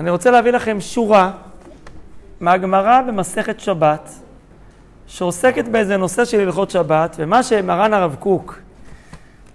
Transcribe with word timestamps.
אני 0.00 0.10
רוצה 0.10 0.30
להביא 0.30 0.52
לכם 0.52 0.80
שורה 0.80 1.30
מהגמרא 2.40 3.02
במסכת 3.02 3.60
שבת, 3.60 4.10
שעוסקת 5.06 5.64
באיזה 5.64 5.96
נושא 5.96 6.24
של 6.24 6.40
הלכות 6.40 6.70
שבת, 6.70 7.16
ומה 7.18 7.42
שמרן 7.42 7.94
הרב 7.94 8.16
קוק, 8.18 8.58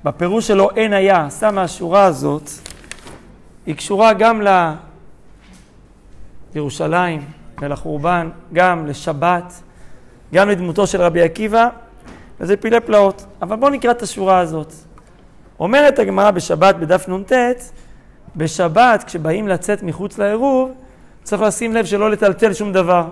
בפירוש 0.03 0.47
שלו 0.47 0.69
אין 0.75 0.93
היה, 0.93 1.25
עשה 1.25 1.51
מהשורה 1.51 2.03
הזאת, 2.03 2.49
היא 3.65 3.75
קשורה 3.75 4.13
גם 4.13 4.41
לירושלים 6.55 7.25
ולחורבן, 7.61 8.29
גם 8.53 8.85
לשבת, 8.87 9.53
גם 10.33 10.49
לדמותו 10.49 10.87
של 10.87 11.01
רבי 11.01 11.21
עקיבא, 11.21 11.67
וזה 12.39 12.57
פילי 12.57 12.79
פלאות. 12.79 13.25
אבל 13.41 13.55
בואו 13.55 13.71
נקרא 13.71 13.91
את 13.91 14.01
השורה 14.01 14.39
הזאת. 14.39 14.73
אומרת 15.59 15.99
הגמרא 15.99 16.31
בשבת 16.31 16.75
בדף 16.75 17.09
נ"ט, 17.09 17.31
בשבת 18.35 19.03
כשבאים 19.03 19.47
לצאת 19.47 19.83
מחוץ 19.83 20.17
לעירוב, 20.17 20.71
צריך 21.23 21.41
לשים 21.41 21.73
לב 21.73 21.85
שלא 21.85 22.11
לטלטל 22.11 22.53
שום 22.53 22.73
דבר. 22.73 23.09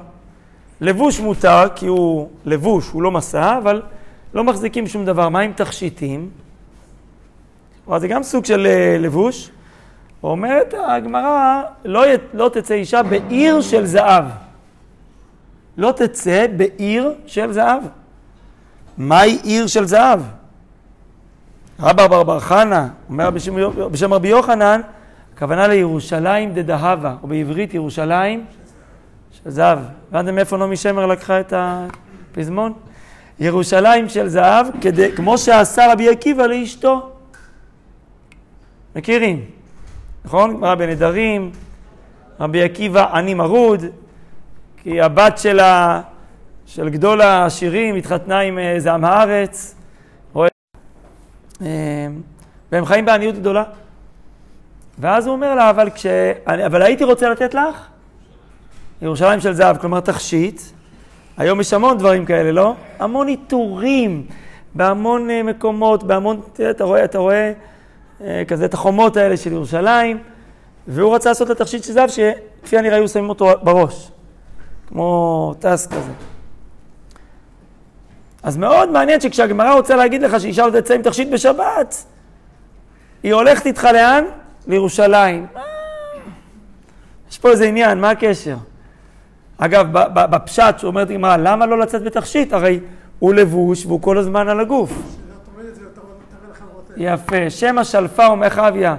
לבוש 0.81 1.19
מותר, 1.19 1.63
כי 1.75 1.87
הוא 1.87 2.29
לבוש, 2.45 2.89
הוא 2.89 3.01
לא 3.01 3.11
מסע, 3.11 3.57
אבל 3.57 3.81
לא 4.33 4.43
מחזיקים 4.43 4.87
שום 4.87 5.05
דבר. 5.05 5.29
מה 5.29 5.39
עם 5.39 5.53
תכשיטים? 5.53 6.29
זה 7.97 8.07
גם 8.07 8.23
סוג 8.23 8.45
של 8.45 8.67
אה, 8.67 8.97
לבוש. 8.99 9.49
אומרת 10.23 10.73
הגמרא, 10.87 11.61
לא, 11.85 12.03
לא 12.33 12.49
תצא 12.53 12.73
אישה 12.73 13.03
בעיר 13.03 13.61
של 13.61 13.85
זהב. 13.85 14.25
לא 15.77 15.91
תצא 15.91 16.45
בעיר 16.57 17.13
של 17.25 17.51
זהב. 17.51 17.83
מהי 18.97 19.39
עיר 19.43 19.67
של 19.67 19.85
זהב? 19.85 20.21
רבא 21.79 22.07
בר 22.07 22.23
בר 22.23 22.39
חנה 22.39 22.87
אומר 23.09 23.29
בשם, 23.29 23.53
בשם 23.91 24.13
רבי 24.13 24.27
יוחנן, 24.27 24.81
הכוונה 25.41 25.67
לירושלים 25.67 26.53
דדהבה, 26.53 27.15
או 27.23 27.27
בעברית 27.27 27.73
ירושלים 27.73 28.45
של 29.31 29.49
זהב. 29.49 29.79
הבנתם 30.09 30.35
מאיפה 30.35 30.57
נעמי 30.57 30.77
שמר 30.77 31.05
לקחה 31.05 31.39
את 31.39 31.53
הפזמון? 31.55 32.73
ירושלים 33.39 34.09
של 34.09 34.27
זהב, 34.27 34.67
כדי, 34.81 35.11
כמו 35.15 35.37
שעשה 35.37 35.91
רבי 35.93 36.09
עקיבא 36.09 36.45
לאשתו. 36.45 37.11
מכירים, 38.95 39.45
נכון? 40.25 40.57
גמרא 40.57 40.75
בנדרים, 40.75 41.51
רבי 42.39 42.63
עקיבא 42.63 43.17
עני 43.17 43.33
מרוד, 43.33 43.85
כי 44.77 45.01
הבת 45.01 45.37
של, 45.37 45.59
ה... 45.59 46.01
של 46.65 46.89
גדול 46.89 47.21
העשירים 47.21 47.95
התחתנה 47.95 48.39
עם 48.39 48.59
איזה 48.59 48.93
עם 48.93 49.05
הארץ, 49.05 49.75
והם 52.71 52.85
חיים 52.85 53.05
בעניות 53.05 53.35
גדולה. 53.35 53.63
ואז 55.01 55.25
הוא 55.25 55.33
אומר 55.33 55.55
לה, 55.55 55.69
אבל, 55.69 55.89
כש... 55.89 56.05
אבל 56.65 56.81
הייתי 56.81 57.03
רוצה 57.03 57.29
לתת 57.29 57.53
לך 57.53 57.87
ירושלים 59.01 59.39
של 59.39 59.53
זהב, 59.53 59.77
כלומר 59.77 59.99
תכשיט. 59.99 60.61
היום 61.37 61.59
יש 61.59 61.73
המון 61.73 61.97
דברים 61.97 62.25
כאלה, 62.25 62.51
לא? 62.51 62.75
המון 62.99 63.27
עיטורים 63.27 64.25
בהמון 64.75 65.29
אה, 65.29 65.43
מקומות, 65.43 66.03
בהמון, 66.03 66.41
אתה 66.69 66.83
רואה, 66.83 67.03
אתה 67.03 67.17
רואה 67.17 67.53
אה, 68.21 68.43
כזה 68.47 68.65
את 68.65 68.73
החומות 68.73 69.17
האלה 69.17 69.37
של 69.37 69.51
ירושלים, 69.51 70.17
והוא 70.87 71.15
רצה 71.15 71.29
לעשות 71.29 71.49
לה 71.49 71.55
תכשיט 71.55 71.83
של 71.83 71.93
זהב, 71.93 72.09
שכפי 72.09 72.77
הנראה 72.77 72.95
היו 72.95 73.07
שמים 73.07 73.29
אותו 73.29 73.49
בראש, 73.63 74.11
כמו 74.87 75.53
טס 75.59 75.87
כזה. 75.87 76.11
אז 78.43 78.57
מאוד 78.57 78.89
מעניין 78.89 79.21
שכשהגמרא 79.21 79.73
רוצה 79.73 79.95
להגיד 79.95 80.21
לך 80.21 80.41
שאישה 80.41 80.67
לא 80.67 80.79
תצא 80.79 80.93
עם 80.93 81.01
תכשיט 81.01 81.29
בשבת, 81.29 82.05
היא 83.23 83.33
הולכת 83.33 83.65
איתך 83.65 83.87
לאן? 83.93 84.23
לירושלים. 84.67 85.45
יש 87.31 87.37
פה 87.37 87.49
איזה 87.49 87.65
עניין, 87.65 88.01
מה 88.01 88.09
הקשר? 88.09 88.55
אגב, 89.57 89.87
בפשט 90.13 90.79
שאומרת 90.79 91.09
הגמרא, 91.09 91.37
למה 91.37 91.65
לא 91.65 91.79
לצאת 91.79 92.03
בתכשיט? 92.03 92.53
הרי 92.53 92.79
הוא 93.19 93.33
לבוש 93.33 93.85
והוא 93.85 94.01
כל 94.01 94.17
הזמן 94.17 94.47
על 94.47 94.59
הגוף. 94.59 94.91
יפה. 96.97 97.49
שם 97.49 97.77
השלפה 97.77 98.29
ומחביה. 98.29 98.95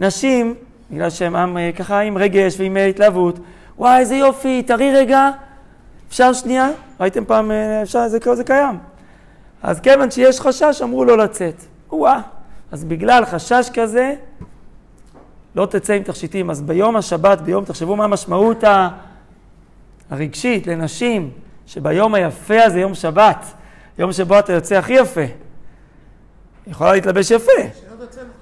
נשים, 0.00 0.54
בגלל 0.90 1.10
שהם 1.10 1.36
עם 1.36 1.58
אה, 1.58 1.70
ככה 1.76 2.00
עם 2.00 2.18
רגש 2.18 2.60
ועם 2.60 2.76
אה, 2.76 2.86
התלהבות, 2.86 3.38
וואי, 3.78 3.98
איזה 3.98 4.14
יופי, 4.14 4.62
תראי 4.62 4.96
רגע, 4.96 5.30
אפשר 6.08 6.32
שנייה? 6.32 6.68
ראיתם 7.00 7.24
פעם, 7.24 7.50
אה, 7.50 7.82
אפשר, 7.82 8.08
זה, 8.08 8.18
זה 8.34 8.44
קיים. 8.44 8.78
אז 9.62 9.80
כיוון 9.80 10.10
שיש 10.10 10.40
חשש, 10.40 10.82
אמרו 10.82 11.04
לא 11.04 11.18
לצאת. 11.18 11.54
וואה, 11.92 12.20
אז 12.72 12.84
בגלל 12.84 13.24
חשש 13.24 13.70
כזה, 13.74 14.14
לא 15.54 15.66
תצא 15.66 15.92
עם 15.92 16.02
תכשיטים. 16.02 16.50
אז 16.50 16.62
ביום 16.62 16.96
השבת, 16.96 17.40
ביום, 17.40 17.64
תחשבו 17.64 17.96
מה 17.96 18.04
המשמעות 18.04 18.64
הרגשית 20.10 20.66
לנשים, 20.66 21.30
שביום 21.66 22.14
היפה 22.14 22.62
הזה, 22.62 22.80
יום 22.80 22.94
שבת, 22.94 23.46
יום 23.98 24.12
שבו 24.12 24.38
אתה 24.38 24.52
יוצא 24.52 24.74
הכי 24.74 24.92
יפה. 24.92 25.20
היא 25.20 26.72
יכולה 26.72 26.92
להתלבש 26.92 27.30
יפה, 27.30 27.52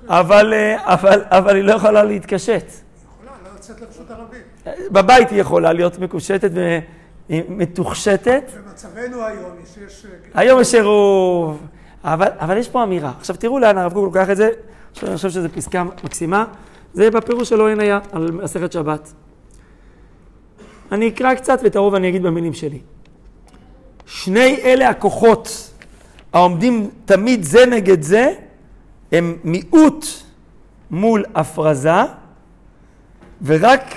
אבל, 0.09 0.53
אה, 0.53 0.95
אבל, 0.95 1.23
אבל 1.29 1.57
היא 1.57 1.65
לא 1.65 1.73
יכולה 1.73 2.05
להתקשט. 2.05 2.67
יכולה, 2.67 3.31
לא 3.45 3.87
לרשות. 3.87 4.91
בבית 4.93 5.31
היא 5.31 5.41
יכולה 5.41 5.73
להיות 5.73 5.99
מקושטת 5.99 6.51
ומתוכשתת. 7.31 8.45
במצבנו 8.67 9.25
היום 9.25 9.51
יש... 9.63 10.07
היום 10.35 10.61
יש 10.61 10.75
עירוב, 10.75 11.67
אבל, 12.05 12.29
אבל 12.39 12.57
יש 12.57 12.69
פה 12.69 12.83
אמירה. 12.83 13.13
עכשיו 13.19 13.37
תראו 13.37 13.59
לאן 13.59 13.79
הרב 13.79 13.93
קוק 13.93 14.05
לוקח 14.05 14.31
את 14.31 14.37
זה, 14.37 14.51
אני 15.03 15.17
חושב 15.17 15.31
שזו 15.31 15.49
פסקה 15.55 15.85
מקסימה. 16.05 16.45
זה 16.93 17.11
בפירוש 17.11 17.49
שלו 17.49 17.69
אין 17.69 17.81
היה, 17.81 17.99
על 18.13 18.31
מסכת 18.31 18.73
שבת. 18.73 19.13
אני 20.93 21.09
אקרא 21.09 21.35
קצת 21.35 21.61
ואת 21.63 21.77
הרוב 21.77 21.95
אני 21.95 22.09
אגיד 22.09 22.23
במילים 22.23 22.53
שלי. 22.53 22.81
שני 24.07 24.61
אלה 24.65 24.89
הכוחות 24.89 25.71
העומדים 26.33 26.91
תמיד 27.05 27.45
זה 27.45 27.67
נגד 27.67 28.03
זה, 28.03 28.33
הם 29.13 29.37
מיעוט 29.45 30.07
מול 30.91 31.25
הפרזה, 31.35 31.91
ורק 33.43 33.95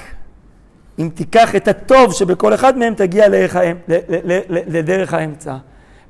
אם 0.99 1.09
תיקח 1.13 1.55
את 1.55 1.67
הטוב 1.67 2.13
שבכל 2.13 2.53
אחד 2.53 2.77
מהם 2.77 2.93
תגיע 2.93 3.27
לדרך, 3.27 3.55
האמצע. 3.55 3.93
לדרך 4.49 5.13
האמצע. 5.13 5.57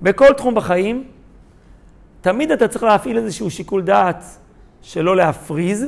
בכל 0.01 0.33
תחום 0.37 0.55
בחיים, 0.55 1.03
תמיד 2.21 2.51
אתה 2.51 2.67
צריך 2.67 2.83
להפעיל 2.83 3.17
איזשהו 3.17 3.51
שיקול 3.51 3.81
דעת 3.81 4.23
שלא 4.81 5.15
להפריז, 5.15 5.85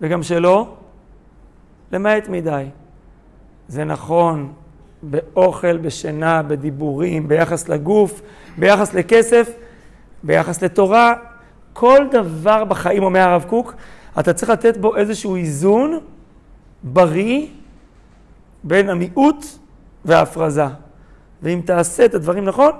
וגם 0.00 0.22
שלא 0.22 0.74
למעט 1.92 2.28
מדי. 2.28 2.64
זה 3.68 3.84
נכון 3.84 4.52
באוכל, 5.02 5.76
בשינה, 5.76 6.42
בדיבורים, 6.42 7.28
ביחס 7.28 7.68
לגוף, 7.68 8.22
ביחס 8.58 8.94
לכסף, 8.94 9.50
ביחס 10.22 10.62
לתורה. 10.62 11.14
כל 11.72 12.06
דבר 12.10 12.64
בחיים, 12.64 13.02
אומר 13.02 13.20
הרב 13.20 13.44
קוק, 13.48 13.74
אתה 14.18 14.32
צריך 14.32 14.50
לתת 14.50 14.76
בו 14.76 14.96
איזשהו 14.96 15.36
איזון 15.36 15.98
בריא 16.82 17.46
בין 18.64 18.90
המיעוט 18.90 19.46
וההפרזה. 20.04 20.66
ואם 21.42 21.60
תעשה 21.64 22.04
את 22.04 22.14
הדברים 22.14 22.44
נכון, 22.44 22.72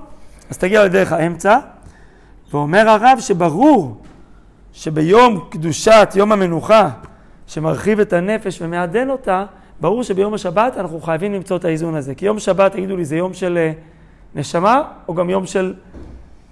אז 0.50 0.58
תגיע 0.58 0.84
לדרך 0.84 1.12
האמצע. 1.12 1.58
ואומר 2.50 2.88
הרב 2.88 3.18
שברור 3.20 4.02
שביום 4.78 5.48
קדושת 5.50 6.08
יום 6.14 6.32
המנוחה, 6.32 6.90
שמרחיב 7.46 8.00
את 8.00 8.12
הנפש 8.12 8.62
ומעדן 8.62 9.10
אותה, 9.10 9.44
ברור 9.80 10.02
שביום 10.02 10.34
השבת 10.34 10.76
אנחנו 10.76 11.00
חייבים 11.00 11.34
למצוא 11.34 11.56
את 11.56 11.64
האיזון 11.64 11.94
הזה. 11.94 12.14
כי 12.14 12.26
יום 12.26 12.38
שבת, 12.38 12.72
תגידו 12.72 12.96
לי, 12.96 13.04
זה 13.04 13.16
יום 13.16 13.34
של 13.34 13.58
אה, 13.58 13.72
נשמה, 14.34 14.82
או 15.08 15.14
גם 15.14 15.30
יום 15.30 15.46
של 15.46 15.74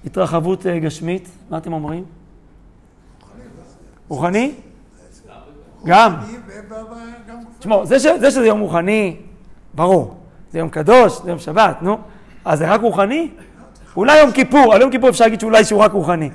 התרחבות 0.04 0.66
אה, 0.66 0.78
גשמית? 0.78 1.28
מה 1.50 1.58
אתם 1.58 1.72
אומרים? 1.72 2.04
רוחני? 4.08 4.54
גם. 5.84 6.14
תשמעו, 7.58 7.86
זה, 7.86 7.98
זה 7.98 8.30
שזה 8.30 8.46
יום 8.46 8.60
רוחני, 8.60 9.16
ברור. 9.74 10.14
זה 10.52 10.58
יום 10.58 10.68
קדוש, 10.68 11.22
זה 11.22 11.30
יום 11.30 11.38
שבת, 11.38 11.82
נו. 11.82 11.98
אז 12.44 12.58
זה 12.58 12.70
רק 12.74 12.80
רוחני? 12.80 13.30
אולי 13.96 14.18
יום 14.18 14.32
כיפור, 14.32 14.74
על 14.74 14.80
יום 14.80 14.90
כיפור 14.90 15.10
אפשר 15.10 15.24
להגיד 15.24 15.40
שאולי 15.40 15.64
שהוא 15.64 15.80
רק 15.80 15.92
רוחני. 15.92 16.30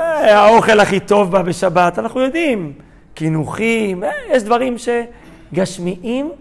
אה, 0.00 0.38
האוכל 0.38 0.80
הכי 0.80 1.00
טוב 1.00 1.30
בה 1.30 1.42
בשבת, 1.42 1.98
אנחנו 1.98 2.20
יודעים. 2.20 2.72
קינוחים, 3.14 4.02
יש 4.30 4.42
דברים 4.42 4.78
ש... 4.78 4.88
גשמיים 5.54 6.32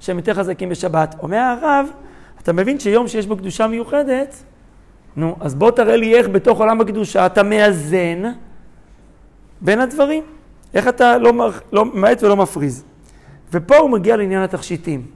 שהם 0.00 0.16
יותר 0.16 0.34
חזקים 0.34 0.68
בשבת. 0.68 1.14
אומר 1.22 1.36
הרב, 1.36 1.86
אתה 2.42 2.52
מבין 2.52 2.80
שיום 2.80 3.08
שיש 3.08 3.26
בו 3.26 3.36
קדושה 3.36 3.66
מיוחדת, 3.66 4.42
נו, 5.16 5.36
אז 5.40 5.54
בוא 5.54 5.70
תראה 5.70 5.96
לי 5.96 6.14
איך 6.14 6.28
בתוך 6.28 6.58
עולם 6.58 6.80
הקדושה 6.80 7.26
אתה 7.26 7.42
מאזן 7.42 8.22
בין 9.60 9.80
הדברים. 9.80 10.24
איך 10.74 10.88
אתה 10.88 11.18
לא, 11.18 11.32
לא 11.72 11.84
ממעט 11.84 12.22
ולא 12.22 12.36
מפריז. 12.36 12.84
ופה 13.52 13.76
הוא 13.76 13.90
מגיע 13.90 14.16
לעניין 14.16 14.42
התכשיטים. 14.42 15.06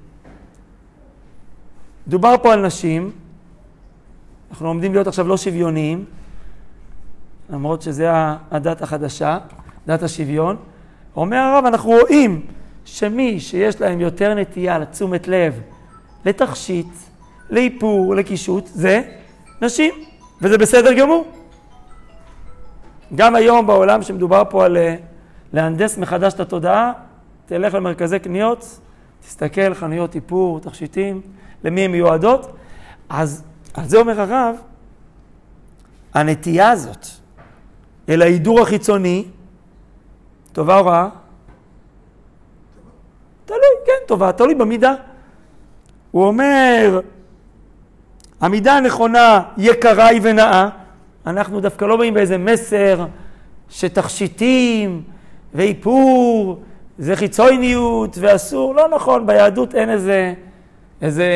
דובר 2.08 2.34
פה 2.42 2.52
על 2.52 2.66
נשים, 2.66 3.10
אנחנו 4.50 4.68
עומדים 4.68 4.92
להיות 4.92 5.06
עכשיו 5.06 5.28
לא 5.28 5.36
שוויוניים, 5.36 6.04
למרות 7.50 7.82
שזה 7.82 8.10
הדת 8.50 8.82
החדשה, 8.82 9.38
דת 9.86 10.02
השוויון. 10.02 10.56
אומר 11.16 11.36
הרב, 11.36 11.64
אנחנו 11.64 11.90
רואים 11.90 12.46
שמי 12.84 13.40
שיש 13.40 13.80
להם 13.80 14.00
יותר 14.00 14.34
נטייה 14.34 14.78
לתשומת 14.78 15.28
לב, 15.28 15.60
לתכשיט, 16.24 16.86
לאיפור, 17.50 18.14
לקישוט, 18.14 18.66
זה 18.66 19.02
נשים, 19.62 19.94
וזה 20.42 20.58
בסדר 20.58 20.92
גמור. 20.92 21.26
גם 23.14 23.34
היום 23.34 23.66
בעולם 23.66 24.02
שמדובר 24.02 24.42
פה 24.50 24.64
על 24.64 24.76
אה, 24.76 24.96
להנדס 25.52 25.98
מחדש 25.98 26.34
את 26.34 26.40
התודעה, 26.40 26.92
תלך 27.46 27.74
למרכזי 27.74 28.18
קניות, 28.18 28.78
תסתכל, 29.20 29.74
חנויות 29.74 30.14
איפור, 30.14 30.60
תכשיטים, 30.60 31.20
למי 31.64 31.80
הן 31.80 31.90
מיועדות. 31.90 32.52
אז 33.08 33.44
על 33.74 33.84
זה 33.84 33.98
אומר 33.98 34.20
הרב, 34.20 34.56
הנטייה 36.14 36.70
הזאת 36.70 37.06
אל 38.08 38.22
ההידור 38.22 38.60
החיצוני, 38.60 39.24
טובה 40.52 40.78
או 40.78 40.86
רעה? 40.86 41.08
תלוי, 43.44 43.60
כן, 43.86 44.06
טובה, 44.06 44.32
תלוי 44.32 44.54
במידה. 44.54 44.94
הוא 46.10 46.26
אומר, 46.26 47.00
המידה 48.40 48.76
הנכונה 48.76 49.42
יקרה 49.56 50.06
היא 50.06 50.20
ונאה. 50.22 50.68
אנחנו 51.26 51.60
דווקא 51.60 51.84
לא 51.84 51.96
באים 51.96 52.14
באיזה 52.14 52.38
מסר 52.38 53.06
שתכשיטים 53.68 55.02
ואיפור 55.54 56.60
זה 56.98 57.16
חיצוניות 57.16 58.18
ואסור. 58.20 58.74
לא 58.74 58.88
נכון, 58.88 59.26
ביהדות 59.26 59.74
אין 59.74 59.90
איזה, 59.90 60.34
איזה 61.02 61.26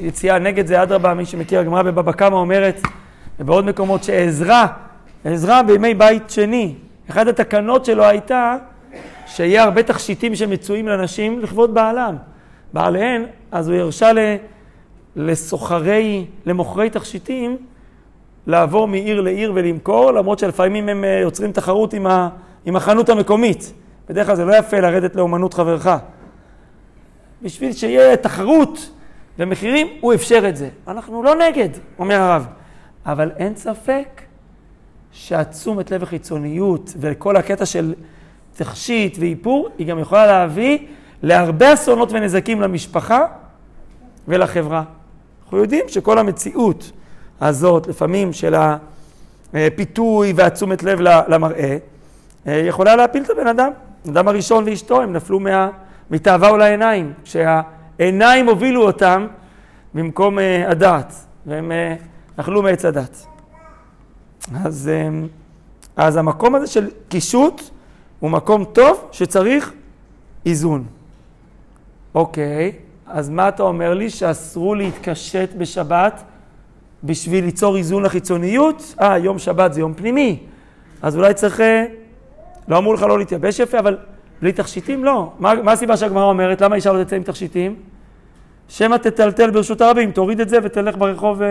יציאה 0.00 0.38
נגד 0.38 0.66
זה. 0.66 0.82
אדרבה, 0.82 1.14
מי 1.14 1.26
שמכיר, 1.26 1.60
הגמרא 1.60 1.82
בבבא 1.82 2.12
קמא 2.12 2.34
אומרת, 2.34 2.80
ובעוד 3.40 3.64
מקומות, 3.64 4.04
שעזרה, 4.04 4.66
עזרה 5.24 5.62
בימי 5.62 5.94
בית 5.94 6.30
שני, 6.30 6.74
אחת 7.10 7.26
התקנות 7.26 7.84
שלו 7.84 8.04
הייתה 8.04 8.56
שיהיה 9.26 9.62
הרבה 9.62 9.82
תכשיטים 9.82 10.34
שמצויים 10.34 10.88
לנשים 10.88 11.40
לכבוד 11.40 11.74
בעלם, 11.74 12.16
בעליהן, 12.72 13.24
אז 13.52 13.68
הוא 13.68 13.78
הרשה 13.78 14.10
לסוחרי, 15.16 16.26
למוכרי 16.46 16.90
תכשיטים, 16.90 17.56
לעבור 18.46 18.88
מעיר 18.88 19.20
לעיר 19.20 19.52
ולמכור, 19.54 20.10
למרות 20.12 20.38
שלפעמים 20.38 20.88
הם 20.88 21.04
אה, 21.04 21.18
יוצרים 21.22 21.52
תחרות 21.52 21.92
עם, 21.92 22.06
ה, 22.06 22.28
עם 22.64 22.76
החנות 22.76 23.08
המקומית. 23.08 23.72
בדרך 24.08 24.26
כלל 24.26 24.36
זה 24.36 24.44
לא 24.44 24.56
יפה 24.56 24.80
לרדת 24.80 25.16
לאומנות 25.16 25.54
חברך. 25.54 25.88
בשביל 27.42 27.72
שיהיה 27.72 28.16
תחרות 28.16 28.90
ומחירים, 29.38 29.86
הוא 30.00 30.14
אפשר 30.14 30.48
את 30.48 30.56
זה. 30.56 30.68
אנחנו 30.88 31.22
לא 31.22 31.34
נגד, 31.34 31.68
אומר 31.98 32.20
הרב. 32.20 32.46
אבל 33.06 33.30
אין 33.36 33.56
ספק 33.56 34.22
שהתשומת 35.14 35.90
לב 35.90 36.02
החיצוניות 36.02 36.94
וכל 37.00 37.36
הקטע 37.36 37.66
של 37.66 37.94
תכשיט 38.56 39.16
ואיפור, 39.20 39.68
היא 39.78 39.86
גם 39.86 39.98
יכולה 39.98 40.26
להביא 40.26 40.78
להרבה 41.22 41.74
אסונות 41.74 42.12
ונזקים 42.12 42.60
למשפחה 42.60 43.26
ולחברה. 44.28 44.82
אנחנו 45.44 45.58
יודעים 45.58 45.84
שכל 45.88 46.18
המציאות 46.18 46.92
הזאת, 47.40 47.86
לפעמים 47.86 48.32
של 48.32 48.54
הפיתוי 49.54 50.32
והתשומת 50.36 50.82
לב 50.82 51.00
למראה, 51.00 51.76
יכולה 52.46 52.96
להפיל 52.96 53.22
את 53.22 53.30
הבן 53.30 53.46
אדם. 53.46 53.70
האדם 54.06 54.28
הראשון 54.28 54.64
ואשתו, 54.66 55.02
הם 55.02 55.12
נפלו 55.12 55.40
מה, 55.40 55.70
מתאווה 56.10 56.48
אול 56.48 56.62
העיניים, 56.62 57.12
כשהעיניים 57.24 58.48
הובילו 58.48 58.82
אותם 58.82 59.26
במקום 59.94 60.38
uh, 60.38 60.42
הדעת, 60.70 61.14
והם 61.46 61.72
uh, 61.72 62.40
אכלו 62.40 62.62
מעץ 62.62 62.84
הדת. 62.84 63.26
אז, 64.64 64.90
uh, 64.92 65.28
אז 65.96 66.16
המקום 66.16 66.54
הזה 66.54 66.66
של 66.66 66.90
קישוט 67.08 67.62
הוא 68.20 68.30
מקום 68.30 68.64
טוב 68.64 69.08
שצריך 69.12 69.72
איזון. 70.46 70.84
אוקיי, 72.14 72.72
אז 73.06 73.30
מה 73.30 73.48
אתה 73.48 73.62
אומר 73.62 73.94
לי? 73.94 74.10
שאסרו 74.10 74.74
להתקשט 74.74 75.48
בשבת 75.58 76.22
בשביל 77.04 77.44
ליצור 77.44 77.76
איזון 77.76 78.02
לחיצוניות? 78.02 78.94
אה, 79.00 79.18
יום 79.18 79.38
שבת 79.38 79.72
זה 79.72 79.80
יום 79.80 79.94
פנימי. 79.94 80.38
אז 81.02 81.16
אולי 81.16 81.34
צריך... 81.34 81.60
לא 82.68 82.78
אמרו 82.78 82.92
לך 82.92 83.02
לא 83.02 83.18
להתייבש 83.18 83.58
יפה, 83.58 83.78
אבל 83.78 83.98
בלי 84.42 84.52
תכשיטים 84.52 85.04
לא. 85.04 85.32
מה, 85.38 85.54
מה 85.54 85.72
הסיבה 85.72 85.96
שהגמרא 85.96 86.24
אומרת? 86.24 86.60
למה 86.60 86.76
אישה 86.76 86.92
לא 86.92 87.04
תצא 87.04 87.16
עם 87.16 87.22
תכשיטים? 87.22 87.76
שמא 88.68 88.96
תטלטל 88.96 89.50
ברשות 89.50 89.80
הרבים, 89.80 90.10
תוריד 90.10 90.40
את 90.40 90.48
זה 90.48 90.58
ותלך 90.62 90.96
ברחוב 90.96 91.40
uh, 91.40 91.44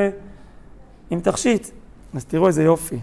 עם 1.09 1.19
תכשיט. 1.19 1.67
אז 2.15 2.25
תראו 2.25 2.47
איזה 2.47 2.63
יופי. 2.63 2.99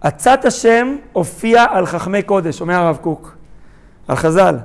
עצת 0.00 0.44
השם 0.44 0.96
הופיע 1.12 1.64
על 1.70 1.86
חכמי 1.86 2.22
קודש, 2.22 2.60
אומר 2.60 2.74
הרב 2.74 2.96
קוק, 2.96 3.36
על 4.08 4.16
חז"ל. 4.16 4.56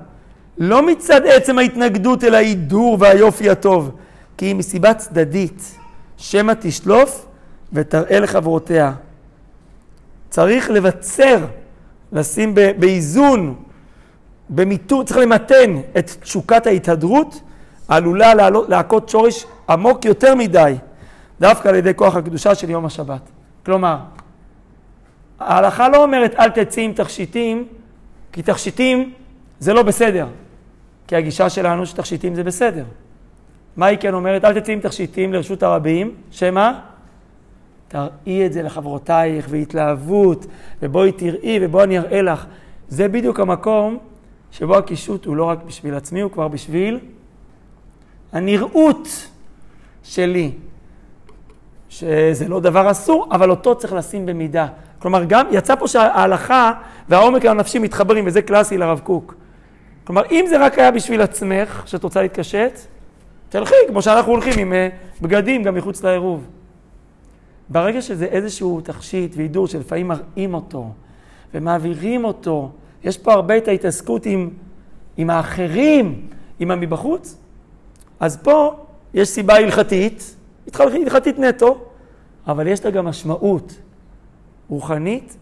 לא 0.58 0.86
מצד 0.86 1.26
עצם 1.26 1.58
ההתנגדות 1.58 2.24
אל 2.24 2.36
ההידור 2.36 2.98
והיופי 3.00 3.50
הטוב, 3.50 3.92
כי 4.38 4.46
היא 4.46 4.56
מסיבה 4.56 4.94
צדדית, 4.94 5.78
שמא 6.18 6.54
תשלוף 6.60 7.26
ותראה 7.74 8.20
לחברותיה. 8.20 8.94
צריך 10.30 10.70
לבצר, 10.70 11.46
לשים 12.12 12.56
באיזון, 12.56 13.56
במיתון, 14.50 15.06
צריך 15.06 15.18
למתן 15.18 15.78
את 15.98 16.10
תשוקת 16.10 16.68
ההתהדרות, 16.68 17.42
עלולה 17.88 18.34
להכות 18.68 19.10
שורש 19.10 19.46
עמוק 19.72 20.06
יותר 20.06 20.36
מדי, 20.36 20.76
דווקא 21.40 21.68
על 21.68 21.76
ידי 21.76 21.92
כוח 21.96 22.16
הקדושה 22.16 22.56
של 22.56 22.70
יום 22.70 22.86
השבת. 22.86 23.22
כלומר, 23.66 23.98
ההלכה 25.40 25.90
לא 25.90 26.04
אומרת 26.04 26.36
אל 26.36 26.50
תצאי 26.50 26.84
עם 26.84 26.94
תכשיטים, 26.94 27.68
כי 28.32 28.42
תכשיטים 28.42 29.14
זה 29.60 29.74
לא 29.74 29.84
בסדר. 29.84 30.28
כי 31.08 31.16
הגישה 31.16 31.50
שלנו 31.50 31.86
שתכשיטים 31.86 32.36
זה 32.36 32.44
בסדר. 32.44 32.84
מה 33.78 33.86
היא 33.86 33.98
כן 33.98 34.14
אומרת? 34.14 34.46
אל 34.46 34.60
תצאי 34.60 34.74
עם 34.74 34.80
תכשיטים 34.80 35.34
לרשות 35.34 35.64
הרבים, 35.64 36.16
שמה? 36.32 36.80
תראי 37.88 38.46
את 38.46 38.54
זה 38.54 38.62
לחברותייך 38.62 39.48
בהתלהבות, 39.48 40.46
ובואי 40.82 41.12
תראי 41.12 41.60
ובואי 41.62 41.84
אני 41.84 42.00
אראה 42.00 42.22
לך. 42.22 42.46
זה 42.90 43.08
בדיוק 43.08 43.40
המקום 43.40 43.98
שבו 44.52 44.78
הקישוט 44.78 45.26
הוא 45.26 45.36
לא 45.36 45.44
רק 45.44 45.64
בשביל 45.64 45.96
עצמי, 45.96 46.22
הוא 46.22 46.32
כבר 46.32 46.48
בשביל 46.48 47.00
הנראות 48.32 49.30
שלי. 50.04 50.52
שזה 51.92 52.48
לא 52.48 52.60
דבר 52.60 52.92
אסור, 52.92 53.28
אבל 53.32 53.50
אותו 53.50 53.76
צריך 53.76 53.94
לשים 53.94 54.26
במידה. 54.26 54.68
כלומר, 55.00 55.24
גם 55.24 55.46
יצא 55.52 55.76
פה 55.76 55.88
שההלכה 55.88 56.72
והעומק 57.10 57.46
הנפשי 57.46 57.80
מתחברים, 57.80 58.28
וזה 58.28 58.42
קלאסי 58.42 58.78
לרב 58.78 59.00
קוק. 59.04 59.36
כלומר, 60.04 60.22
אם 60.32 60.46
זה 60.50 60.66
רק 60.66 60.80
היה 60.80 60.92
בשביל 60.92 61.22
עצמך, 61.22 61.84
שאת 61.86 62.04
רוצה 62.04 62.22
להתקשט, 62.22 62.80
תלכי, 63.50 63.76
כמו 63.88 64.02
שאנחנו 64.02 64.32
הולכים 64.32 64.60
עם 64.60 64.74
אה, 64.74 64.90
בגדים 65.22 65.64
גם 65.64 65.76
מחוץ 65.76 66.04
לעירוב. 66.04 66.48
ברגע 67.70 68.02
שזה 68.02 68.26
איזשהו 68.26 68.82
תכשיט 68.82 69.34
והידור 69.38 69.68
שלפעמים 69.68 70.08
מראים 70.08 70.54
אותו 70.54 70.90
ומעבירים 71.54 72.26
אותו, 72.26 72.72
יש 73.04 73.18
פה 73.18 73.34
הרבה 73.34 73.58
את 73.58 73.68
ההתעסקות 73.68 74.26
עם, 74.26 74.50
עם 75.18 75.30
האחרים, 75.30 76.28
עם 76.60 76.72
המבחוץ, 76.72 77.38
אז 78.20 78.38
פה 78.38 78.76
יש 79.14 79.30
סיבה 79.30 79.56
הלכתית, 79.56 80.36
הלכתית 80.80 81.40
נטו, 81.40 81.86
אבל 82.48 82.68
יש 82.68 82.86
לה 82.86 82.92
גם 82.92 83.06
משמעות 83.06 83.74
רוחנית. 84.70 85.38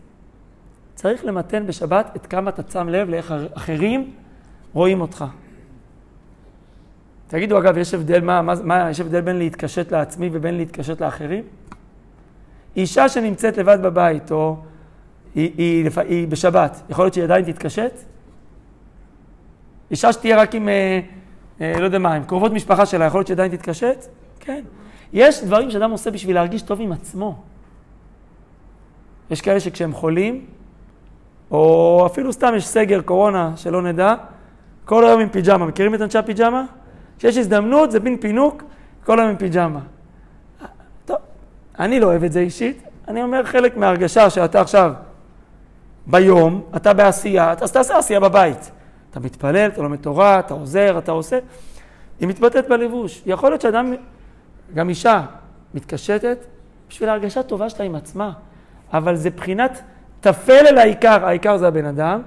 צריך 0.96 1.26
למתן 1.26 1.68
בשבת 1.68 2.12
את 2.16 2.26
כמה 2.26 2.50
אתה 2.50 2.62
שם 2.72 2.90
לב 2.90 3.10
לאיך 3.10 3.34
אחרים 3.54 4.12
רואים 4.74 5.02
אותך. 5.02 5.26
תגידו, 7.28 7.58
אגב, 7.58 7.78
יש 7.78 7.94
הבדל, 7.94 8.22
מה, 8.22 8.42
מה, 8.42 8.90
יש 8.90 9.00
הבדל 9.00 9.22
בין 9.22 9.38
להתקשט 9.38 9.92
לעצמי 9.92 10.30
ובין 10.34 10.58
להתקשט 10.58 11.02
לאחרים? 11.02 11.44
אישה 12.76 13.10
שנמצאת 13.10 13.58
לבד 13.58 13.78
בבית, 13.82 14.32
או 14.32 14.58
היא, 15.36 15.52
היא, 15.58 15.90
היא, 15.90 16.02
היא 16.08 16.28
בשבת, 16.28 16.82
יכול 16.90 17.06
להיות 17.06 17.14
שהיא 17.14 17.24
עדיין 17.24 17.46
תתקשט? 17.46 17.92
אישה 19.92 20.14
שתהיה 20.14 20.42
רק 20.42 20.56
עם, 20.56 20.70
אה, 20.70 21.00
לא 21.60 21.86
יודע 21.86 22.00
מה, 22.00 22.14
עם 22.14 22.24
קרובות 22.24 22.52
משפחה 22.52 22.86
שלה, 22.86 23.06
יכול 23.06 23.20
להיות 23.20 23.28
שהיא 23.28 23.36
עדיין 23.36 23.52
תתקשט? 23.52 24.06
כן. 24.40 24.62
יש 25.14 25.44
דברים 25.44 25.72
שאדם 25.72 25.92
עושה 25.92 26.12
בשביל 26.12 26.36
להרגיש 26.36 26.62
טוב 26.62 26.82
עם 26.82 26.92
עצמו. 26.92 27.42
יש 29.32 29.42
כאלה 29.42 29.60
שכשהם 29.60 29.94
חולים, 29.94 30.46
או 31.52 32.04
אפילו 32.06 32.34
סתם 32.34 32.54
יש 32.58 32.68
סגר, 32.68 33.02
קורונה, 33.02 33.52
שלא 33.56 33.82
נדע, 33.82 34.16
כל 34.86 35.06
היום 35.06 35.22
עם 35.22 35.30
פיג'מה. 35.30 35.66
מכירים 35.66 35.96
את 35.96 36.02
אנשי 36.02 36.18
הפיג'מה? 36.18 36.66
כשיש 37.18 37.38
הזדמנות, 37.38 37.92
זה 37.92 38.00
מין 38.00 38.18
פינוק, 38.18 38.64
כל 39.06 39.20
היום 39.20 39.30
עם 39.30 39.38
פיג'מה. 39.38 39.80
אני 41.80 42.00
לא 42.00 42.06
אוהב 42.06 42.24
את 42.24 42.32
זה 42.32 42.40
אישית, 42.40 42.84
אני 43.08 43.24
אומר 43.24 43.44
חלק 43.44 43.78
מההרגשה 43.78 44.30
שאתה 44.30 44.62
עכשיו 44.62 44.94
ביום, 46.08 46.62
אתה 46.76 46.94
בעשייה, 46.94 47.54
אז 47.62 47.72
תעשה 47.72 47.98
עשייה 47.98 48.20
בבית. 48.20 48.72
אתה 49.12 49.20
מתפלל, 49.20 49.70
אתה 49.74 49.82
לומד 49.82 49.98
תורה, 49.98 50.40
אתה 50.40 50.54
עוזר, 50.54 50.98
אתה 50.98 51.12
עושה. 51.12 51.40
היא 52.20 52.28
מתבטאת 52.28 52.68
בלבוש. 52.68 53.22
יכול 53.26 53.52
להיות 53.52 53.62
שאדם, 53.62 53.94
גם 54.74 54.90
אישה, 54.90 55.26
מתקשטת 55.74 56.46
בשביל 56.90 57.10
ההרגשה 57.10 57.40
הטובה 57.40 57.70
שלה 57.70 57.86
עם 57.86 57.96
עצמה, 57.96 58.32
אבל 58.94 59.16
זה 59.16 59.30
בחינת 59.30 59.82
טפל 60.22 60.68
אל 60.68 60.78
העיקר, 60.78 61.26
העיקר 61.26 61.58
זה 61.58 61.68
הבן 61.68 61.86
אדם, 61.86 62.22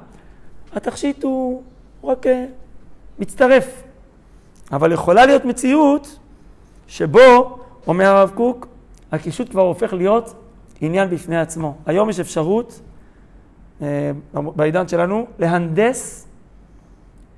התכשיט 0.72 1.22
הוא 1.22 1.62
רק 2.04 2.26
אה, 2.26 2.46
מצטרף. 3.18 3.82
אבל 4.72 4.92
יכולה 4.92 5.26
להיות 5.26 5.44
מציאות 5.44 6.18
שבו, 6.86 7.58
אומר 7.86 8.06
הרב 8.06 8.32
קוק, 8.34 8.66
הקישוט 9.12 9.50
כבר 9.50 9.62
הופך 9.62 9.92
להיות 9.92 10.34
עניין 10.80 11.10
בפני 11.10 11.40
עצמו. 11.40 11.76
היום 11.86 12.10
יש 12.10 12.20
אפשרות, 12.20 12.80
אה, 13.82 14.10
בעידן 14.34 14.88
שלנו, 14.88 15.26
להנדס 15.38 16.26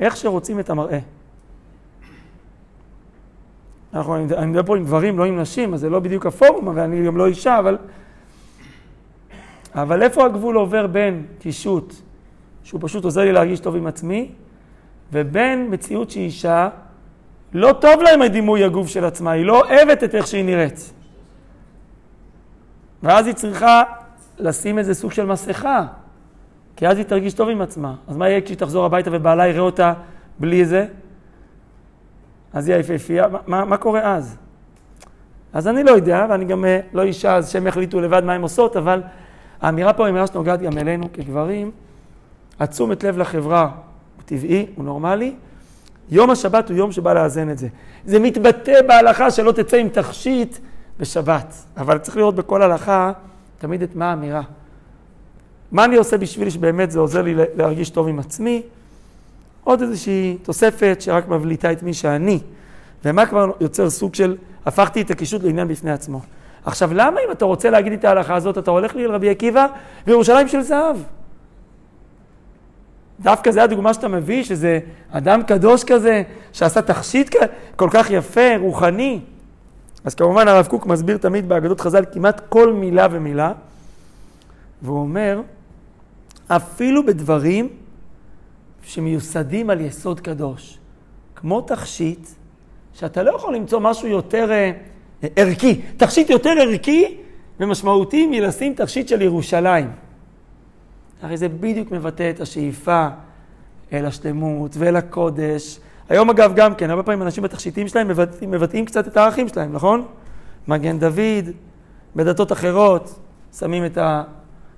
איך 0.00 0.16
שרוצים 0.16 0.60
את 0.60 0.70
המראה. 0.70 0.98
אנחנו, 3.94 4.16
אני 4.16 4.46
מדבר 4.46 4.62
פה 4.62 4.76
עם 4.76 4.84
גברים, 4.84 5.18
לא 5.18 5.24
עם 5.24 5.40
נשים, 5.40 5.74
אז 5.74 5.80
זה 5.80 5.90
לא 5.90 6.00
בדיוק 6.00 6.26
הפורום, 6.26 6.68
ואני 6.74 7.06
גם 7.06 7.16
לא 7.16 7.26
אישה, 7.26 7.58
אבל... 7.58 7.78
אבל 9.74 10.02
איפה 10.02 10.24
הגבול 10.24 10.56
עובר 10.56 10.86
בין 10.86 11.26
קישוט, 11.38 11.94
שהוא 12.62 12.80
פשוט 12.84 13.04
עוזר 13.04 13.20
לי 13.20 13.32
להרגיש 13.32 13.60
טוב 13.60 13.76
עם 13.76 13.86
עצמי, 13.86 14.30
ובין 15.12 15.68
מציאות 15.70 16.10
שהיא 16.10 16.24
אישה, 16.24 16.68
לא 17.52 17.72
טוב 17.80 18.02
לה 18.02 18.14
עם 18.14 18.22
הדימוי 18.22 18.64
הגוף 18.64 18.88
של 18.88 19.04
עצמה, 19.04 19.30
היא 19.30 19.44
לא 19.44 19.60
אוהבת 19.60 20.04
את 20.04 20.14
איך 20.14 20.26
שהיא 20.26 20.44
נראית. 20.44 20.92
ואז 23.02 23.26
היא 23.26 23.34
צריכה 23.34 23.82
לשים 24.38 24.78
איזה 24.78 24.94
סוג 24.94 25.12
של 25.12 25.26
מסכה, 25.26 25.86
כי 26.76 26.88
אז 26.88 26.96
היא 26.96 27.04
תרגיש 27.04 27.34
טוב 27.34 27.48
עם 27.48 27.60
עצמה. 27.60 27.94
אז 28.08 28.16
מה 28.16 28.28
יהיה 28.28 28.40
כשהיא 28.40 28.58
תחזור 28.58 28.84
הביתה 28.84 29.10
ובעלה 29.12 29.46
יראה 29.46 29.60
אותה 29.60 29.92
בלי 30.38 30.64
זה? 30.64 30.86
אז 32.52 32.68
היא 32.68 32.76
היפהפייה, 32.76 33.26
מה, 33.46 33.64
מה 33.64 33.76
קורה 33.76 34.14
אז? 34.16 34.36
אז 35.52 35.68
אני 35.68 35.84
לא 35.84 35.90
יודע, 35.90 36.26
ואני 36.30 36.44
גם 36.44 36.64
אה, 36.64 36.80
לא 36.92 37.02
אישה, 37.02 37.36
אז 37.36 37.50
שהם 37.50 37.66
יחליטו 37.66 38.00
לבד 38.00 38.24
מה 38.24 38.32
הם 38.32 38.42
עושות, 38.42 38.76
אבל 38.76 39.02
האמירה 39.60 39.92
פה 39.92 40.04
היא 40.04 40.10
אמירה 40.10 40.26
שנוגעת 40.26 40.62
גם 40.62 40.78
אלינו 40.78 41.12
כגברים. 41.12 41.70
התשומת 42.60 43.04
לב 43.04 43.18
לחברה 43.18 43.62
הוא 44.16 44.22
טבעי, 44.24 44.66
הוא 44.74 44.84
נורמלי. 44.84 45.34
יום 46.10 46.30
השבת 46.30 46.70
הוא 46.70 46.78
יום 46.78 46.92
שבא 46.92 47.12
לאזן 47.12 47.50
את 47.50 47.58
זה. 47.58 47.68
זה 48.04 48.18
מתבטא 48.18 48.82
בהלכה 48.86 49.30
שלא 49.30 49.52
תצא 49.52 49.76
עם 49.76 49.88
תכשיט 49.88 50.58
בשבת, 50.98 51.54
אבל 51.76 51.98
צריך 51.98 52.16
לראות 52.16 52.34
בכל 52.34 52.62
הלכה 52.62 53.12
תמיד 53.58 53.82
את 53.82 53.96
מה 53.96 54.10
האמירה. 54.10 54.42
מה 55.72 55.84
אני 55.84 55.96
עושה 55.96 56.18
בשביל 56.18 56.50
שבאמת 56.50 56.90
זה 56.90 56.98
עוזר 56.98 57.22
לי 57.22 57.34
להרגיש 57.56 57.90
טוב 57.90 58.08
עם 58.08 58.18
עצמי? 58.18 58.62
עוד 59.64 59.82
איזושהי 59.82 60.36
תוספת 60.42 60.96
שרק 61.00 61.28
מבליטה 61.28 61.72
את 61.72 61.82
מי 61.82 61.94
שאני. 61.94 62.40
ומה 63.04 63.26
כבר 63.26 63.50
יוצר 63.60 63.90
סוג 63.90 64.14
של, 64.14 64.36
הפכתי 64.66 65.02
את 65.02 65.10
הקישוט 65.10 65.42
לעניין 65.42 65.68
בפני 65.68 65.92
עצמו. 65.92 66.20
עכשיו, 66.64 66.94
למה 66.94 67.20
אם 67.26 67.32
אתה 67.32 67.44
רוצה 67.44 67.70
להגיד 67.70 67.92
את 67.92 68.04
ההלכה 68.04 68.34
הזאת, 68.34 68.58
אתה 68.58 68.70
הולך 68.70 68.94
לי 68.94 69.04
אל 69.04 69.10
רבי 69.10 69.30
עקיבא 69.30 69.66
בירושלים 70.06 70.48
של 70.48 70.60
זהב? 70.60 70.96
דווקא 73.20 73.50
זה 73.50 73.62
הדוגמה 73.62 73.94
שאתה 73.94 74.08
מביא, 74.08 74.44
שזה 74.44 74.78
אדם 75.10 75.42
קדוש 75.42 75.84
כזה, 75.84 76.22
שעשה 76.52 76.82
תכשיט 76.82 77.34
כל 77.76 77.88
כך 77.92 78.10
יפה, 78.10 78.56
רוחני. 78.60 79.20
אז 80.04 80.14
כמובן 80.14 80.48
הרב 80.48 80.66
קוק 80.66 80.86
מסביר 80.86 81.16
תמיד 81.16 81.48
באגדות 81.48 81.80
חז"ל 81.80 82.04
כמעט 82.12 82.40
כל 82.48 82.72
מילה 82.72 83.06
ומילה, 83.10 83.52
והוא 84.84 84.98
אומר, 84.98 85.40
אפילו 86.48 87.06
בדברים 87.06 87.68
שמיוסדים 88.82 89.70
על 89.70 89.80
יסוד 89.80 90.20
קדוש, 90.20 90.78
כמו 91.36 91.60
תכשיט, 91.60 92.28
שאתה 92.94 93.22
לא 93.22 93.30
יכול 93.36 93.54
למצוא 93.54 93.80
משהו 93.80 94.08
יותר 94.08 94.52
אה, 94.52 94.72
ערכי. 95.36 95.80
תכשיט 95.96 96.30
יותר 96.30 96.50
ערכי 96.50 97.16
ומשמעותי 97.60 98.26
מלשים 98.26 98.74
תכשיט 98.74 99.08
של 99.08 99.22
ירושלים. 99.22 99.90
הרי 101.22 101.36
זה 101.36 101.48
בדיוק 101.48 101.90
מבטא 101.90 102.30
את 102.30 102.40
השאיפה 102.40 103.08
אל 103.92 104.06
השלמות 104.06 104.76
ואל 104.78 104.96
הקודש. 104.96 105.80
היום 106.08 106.30
אגב 106.30 106.52
גם 106.56 106.74
כן, 106.74 106.90
הרבה 106.90 107.02
פעמים 107.02 107.22
אנשים 107.22 107.44
בתכשיטים 107.44 107.88
שלהם 107.88 108.08
מבטאים, 108.08 108.50
מבטאים 108.50 108.84
קצת 108.84 109.08
את 109.08 109.16
הערכים 109.16 109.48
שלהם, 109.48 109.72
נכון? 109.72 110.06
מגן 110.68 110.98
דוד, 110.98 111.50
בדתות 112.16 112.52
אחרות 112.52 113.18
שמים 113.58 113.84
את 113.84 113.98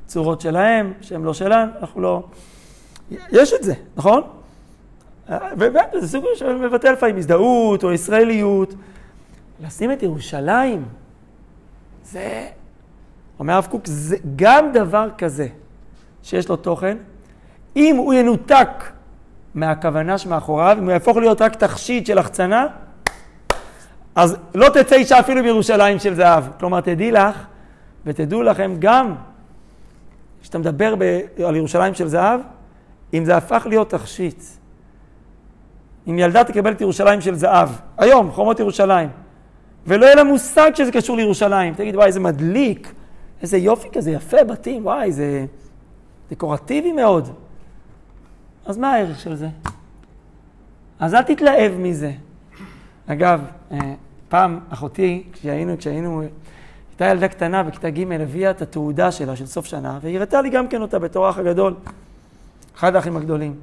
הצורות 0.07 0.41
שלהם, 0.41 0.93
שהם 1.01 1.25
לא 1.25 1.35
שלנו, 1.35 1.73
אנחנו 1.81 2.01
לא... 2.01 2.23
יש 3.11 3.53
את 3.53 3.63
זה, 3.63 3.75
נכון? 3.97 4.23
ובאמת, 5.29 5.95
זה 6.01 6.09
סוג 6.09 6.25
שמבטא 6.35 6.87
לפעמים 6.87 7.17
הזדהות 7.17 7.85
או 7.85 7.93
ישראליות. 7.93 8.75
לשים 9.61 9.93
את 9.93 10.03
ירושלים, 10.03 10.85
זה, 12.05 12.47
אומר 13.39 13.55
הרב 13.55 13.67
קוק, 13.71 13.83
זה 13.87 14.17
גם 14.37 14.73
דבר 14.73 15.09
כזה 15.19 15.49
שיש 16.23 16.49
לו 16.49 16.57
תוכן, 16.57 16.97
אם 17.77 17.97
הוא 17.97 18.15
ינותק 18.15 18.69
מהכוונה 19.55 20.19
שמאחוריו, 20.19 20.77
אם 20.79 20.85
הוא 20.85 20.93
יהפוך 20.93 21.17
להיות 21.17 21.43
רק 21.43 21.55
תכשיט 21.55 22.07
של 22.07 22.19
החצנה, 22.19 22.67
אז 24.15 24.37
לא 24.55 24.69
תצא 24.69 24.95
אישה 24.95 25.21
אפילו 25.21 25.43
בירושלים 25.43 25.99
של 25.99 26.15
זהב. 26.15 26.45
כלומר, 26.59 26.81
תדעי 26.81 27.11
לך, 27.11 27.47
ותדעו 28.07 28.43
לכם 28.43 28.77
גם, 28.79 29.15
כשאתה 30.43 30.59
מדבר 30.59 30.95
ב- 30.99 31.21
על 31.47 31.57
ירושלים 31.57 31.95
של 31.95 32.09
זהב, 32.09 32.41
אם 33.15 33.25
זה 33.25 33.37
הפך 33.37 33.67
להיות 33.69 33.91
תכשיט, 33.91 34.43
אם 36.09 36.19
ילדה 36.19 36.45
תקבל 36.45 36.73
את 36.73 36.81
ירושלים 36.81 37.21
של 37.21 37.35
זהב, 37.35 37.69
היום, 37.99 38.31
חומות 38.31 38.61
ירושלים, 38.61 39.09
ולא 39.87 40.05
יהיה 40.05 40.15
לה 40.15 40.25
מושג 40.25 40.71
שזה 40.75 40.93
קשור 40.93 41.17
לירושלים, 41.17 41.75
תגיד, 41.75 41.97
וואי, 41.97 42.07
איזה 42.07 42.21
מדליק, 42.21 42.93
איזה 43.43 43.59
יופי 43.59 43.89
כזה, 43.93 44.11
יפה, 44.11 44.45
בתים, 44.45 44.87
וואי, 44.87 45.13
זה 45.13 45.45
דקורטיבי 46.31 46.93
מאוד. 46.93 47.29
אז 48.67 48.79
מה 48.79 48.93
הערך 48.93 49.21
של 49.21 49.35
זה? 49.35 49.49
אז 51.01 51.15
אל 51.15 51.23
תתלהב 51.23 51.73
מזה. 51.79 52.13
אגב, 53.07 53.41
אה, 53.73 53.79
פעם 54.29 54.61
אחותי, 54.71 55.25
כשהיינו, 55.33 55.79
כשהיינו, 55.79 56.23
הייתה 56.99 57.15
ילדה 57.15 57.29
קטנה 57.29 57.63
בכיתה 57.63 57.91
ג', 57.91 58.13
הביאה 58.13 58.51
את 58.51 58.63
התעודה 58.63 59.13
שלה 59.13 59.37
של 59.37 59.47
סוף 59.47 59.67
שנה, 59.67 59.99
והיא 60.03 60.17
הראתה 60.17 60.41
לי 60.41 60.51
גם 60.51 60.69
כן 60.69 60.83
אותה 60.83 60.99
בתור 60.99 61.27
האח 61.27 61.39
הגדול, 61.39 61.75
אחד 62.77 62.97
האחים 62.97 63.17
הגדולים. 63.17 63.55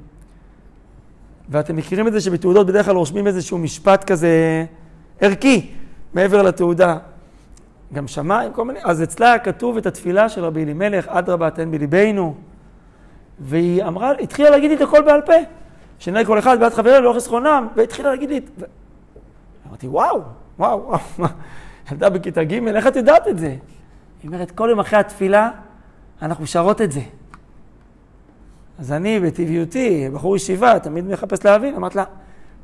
ואתם 1.48 1.76
מכירים 1.76 2.08
את 2.08 2.12
זה 2.12 2.20
שבתעודות 2.20 2.66
בדרך 2.66 2.86
כלל 2.86 2.96
רושמים 2.96 3.26
איזשהו 3.26 3.58
משפט 3.58 4.04
כזה 4.04 4.64
ערכי, 5.20 5.70
מעבר 6.14 6.42
לתעודה. 6.42 6.98
גם 7.92 8.08
שמיים, 8.08 8.52
כל 8.52 8.64
מיני, 8.64 8.78
אז 8.82 9.02
אצלה 9.02 9.38
כתוב 9.38 9.76
את 9.76 9.86
התפילה 9.86 10.28
של 10.28 10.44
רבי 10.44 10.64
אלימלך, 10.64 11.08
אדרבה 11.08 11.50
תן 11.50 11.70
בליבנו. 11.70 12.34
והיא 13.40 13.84
אמרה, 13.84 14.12
התחילה 14.20 14.50
להגיד 14.50 14.70
לי 14.70 14.76
את 14.76 14.80
הכל 14.80 15.02
בעל 15.02 15.20
פה. 15.20 15.32
שנראה 15.98 16.24
כל 16.24 16.38
אחד 16.38 16.60
בעד 16.60 16.74
חברינו 16.74 17.00
לא 17.00 17.12
חסכונם, 17.16 17.66
והתחילה 17.76 18.10
להגיד 18.10 18.30
לי... 18.30 18.40
ו... 18.58 18.64
אמרתי, 19.68 19.88
וואו, 19.88 20.22
וואו, 20.58 20.96
וואו, 21.18 21.30
ילדה 21.92 22.10
בכיתה 22.10 22.44
ג', 22.44 22.52
איך 22.66 22.86
את 22.86 22.96
יודעת 22.96 23.28
את 23.28 23.38
זה? 23.38 23.48
היא 24.22 24.30
אומרת, 24.30 24.50
כל 24.50 24.68
יום 24.70 24.80
אחרי 24.80 24.98
התפילה 24.98 25.50
אנחנו 26.22 26.46
שרות 26.46 26.80
את 26.80 26.92
זה. 26.92 27.00
אז 28.78 28.92
אני, 28.92 29.20
בטבעיותי, 29.20 30.08
בחור 30.14 30.36
ישיבה, 30.36 30.78
תמיד 30.78 31.04
מחפש 31.04 31.44
להבין, 31.44 31.74
אמרת 31.74 31.94
לה, 31.94 32.04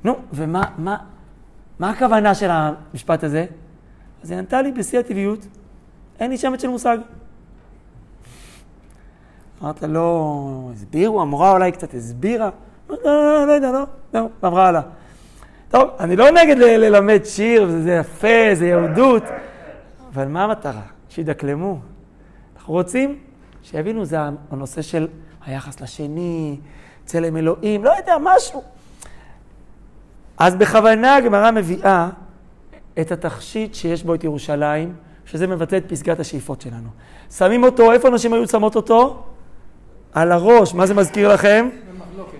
נו, 0.04 0.16
ומה 0.32 0.62
מה, 0.78 0.96
מה 1.78 1.90
הכוונה 1.90 2.34
של 2.34 2.48
המשפט 2.50 3.24
הזה? 3.24 3.46
אז 4.22 4.30
היא 4.30 4.38
ענתה 4.38 4.62
לי 4.62 4.72
בשיא 4.72 4.98
הטבעיות, 4.98 5.46
אין 6.20 6.30
לי 6.30 6.38
שמץ 6.38 6.62
של 6.62 6.68
מושג. 6.68 6.98
אמרת 9.62 9.82
לה, 9.82 9.88
לא, 9.88 10.70
הסבירו, 10.72 11.22
המורה 11.22 11.52
אולי 11.52 11.72
קצת 11.72 11.94
הסבירה. 11.94 12.50
לא, 12.90 12.96
לא, 13.04 13.46
לא 13.46 13.52
יודע, 13.52 13.72
לא, 13.72 13.84
לא, 14.14 14.28
עברה 14.42 14.68
הלאה. 14.68 14.82
טוב, 15.70 15.90
אני 16.00 16.16
לא 16.16 16.30
נגד 16.30 16.58
ללמד 16.58 17.24
שיר, 17.24 17.68
זה 17.68 17.92
יפה, 17.92 18.54
זה 18.54 18.66
יהודות, 18.66 19.22
אבל 20.14 20.28
מה 20.28 20.44
המטרה? 20.44 20.82
שידקלמו. 21.08 21.78
אנחנו 22.56 22.74
רוצים 22.74 23.18
שיבינו, 23.62 24.04
זה 24.04 24.16
הנושא 24.50 24.82
של 24.82 25.08
היחס 25.46 25.80
לשני, 25.80 26.56
צלם 27.04 27.36
אלוהים, 27.36 27.84
לא 27.84 27.90
יודע, 27.90 28.16
משהו. 28.22 28.62
אז 30.38 30.54
בכוונה 30.54 31.16
הגמרא 31.16 31.50
מביאה 31.50 32.08
את 33.00 33.12
התכשיט 33.12 33.74
שיש 33.74 34.02
בו 34.04 34.14
את 34.14 34.24
ירושלים, 34.24 34.94
שזה 35.26 35.46
מבטא 35.46 35.76
את 35.76 35.84
פסגת 35.88 36.20
השאיפות 36.20 36.60
שלנו. 36.60 36.88
שמים 37.30 37.64
אותו, 37.64 37.92
איפה 37.92 38.10
נשים 38.10 38.32
היו 38.32 38.48
שמות 38.48 38.76
אותו? 38.76 39.22
על 40.12 40.32
הראש. 40.32 40.74
מה 40.74 40.86
זה 40.86 40.94
מזכיר 40.94 41.32
לכם? 41.32 41.68
במחלוקת. 41.92 42.38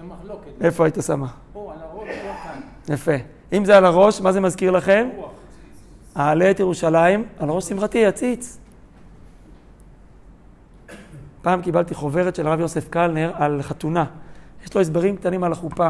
במחלוקת. 0.00 0.62
איפה 0.62 0.84
היית 0.84 0.96
שמה? 1.06 1.26
פה, 1.52 1.72
על 1.72 1.78
הראש, 1.82 2.08
לא 2.08 2.32
כאן. 2.44 2.60
יפה. 2.88 3.12
אם 3.52 3.64
זה 3.64 3.76
על 3.76 3.84
הראש, 3.84 4.20
מה 4.20 4.32
זה 4.32 4.40
מזכיר 4.40 4.70
לכם? 4.70 5.08
אעלה 6.16 6.50
את 6.50 6.60
ירושלים 6.60 7.24
על 7.38 7.50
ראש 7.50 7.64
שמחתי, 7.64 8.06
עציץ. 8.06 8.58
פעם 11.42 11.62
קיבלתי 11.62 11.94
חוברת 11.94 12.34
של 12.34 12.46
הרב 12.46 12.60
יוסף 12.60 12.88
קלנר 12.88 13.32
על 13.34 13.62
חתונה. 13.62 14.04
יש 14.64 14.74
לו 14.74 14.80
הסברים 14.80 15.16
קטנים 15.16 15.44
על 15.44 15.52
החופה. 15.52 15.88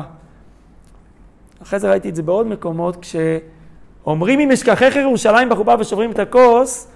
אחרי 1.63 1.79
זה 1.79 1.91
ראיתי 1.91 2.09
את 2.09 2.17
זה 2.17 2.23
בעוד 2.23 2.47
מקומות, 2.47 2.97
כשאומרים 2.97 4.41
אם 4.41 4.51
אשכחך 4.51 4.97
ירושלים 4.97 5.49
בחופה 5.49 5.75
ושוברים 5.79 6.11
את 6.11 6.19
הכוס, 6.19 6.89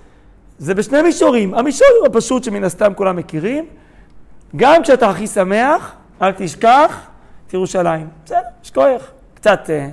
זה 0.58 0.74
בשני 0.74 1.02
מישורים. 1.02 1.54
המישור 1.54 1.86
הפשוט 2.06 2.44
שמן 2.44 2.64
הסתם 2.64 2.94
כולם 2.94 3.16
מכירים, 3.16 3.66
גם 4.56 4.82
כשאתה 4.82 5.10
הכי 5.10 5.26
שמח, 5.26 5.94
אל 6.22 6.32
תשכח 6.32 7.06
את 7.46 7.54
ירושלים. 7.54 8.08
בסדר, 8.24 8.38
יש 8.64 8.70
כוח. 8.70 9.10
קצת, 9.40 9.70
אה, 9.70 9.88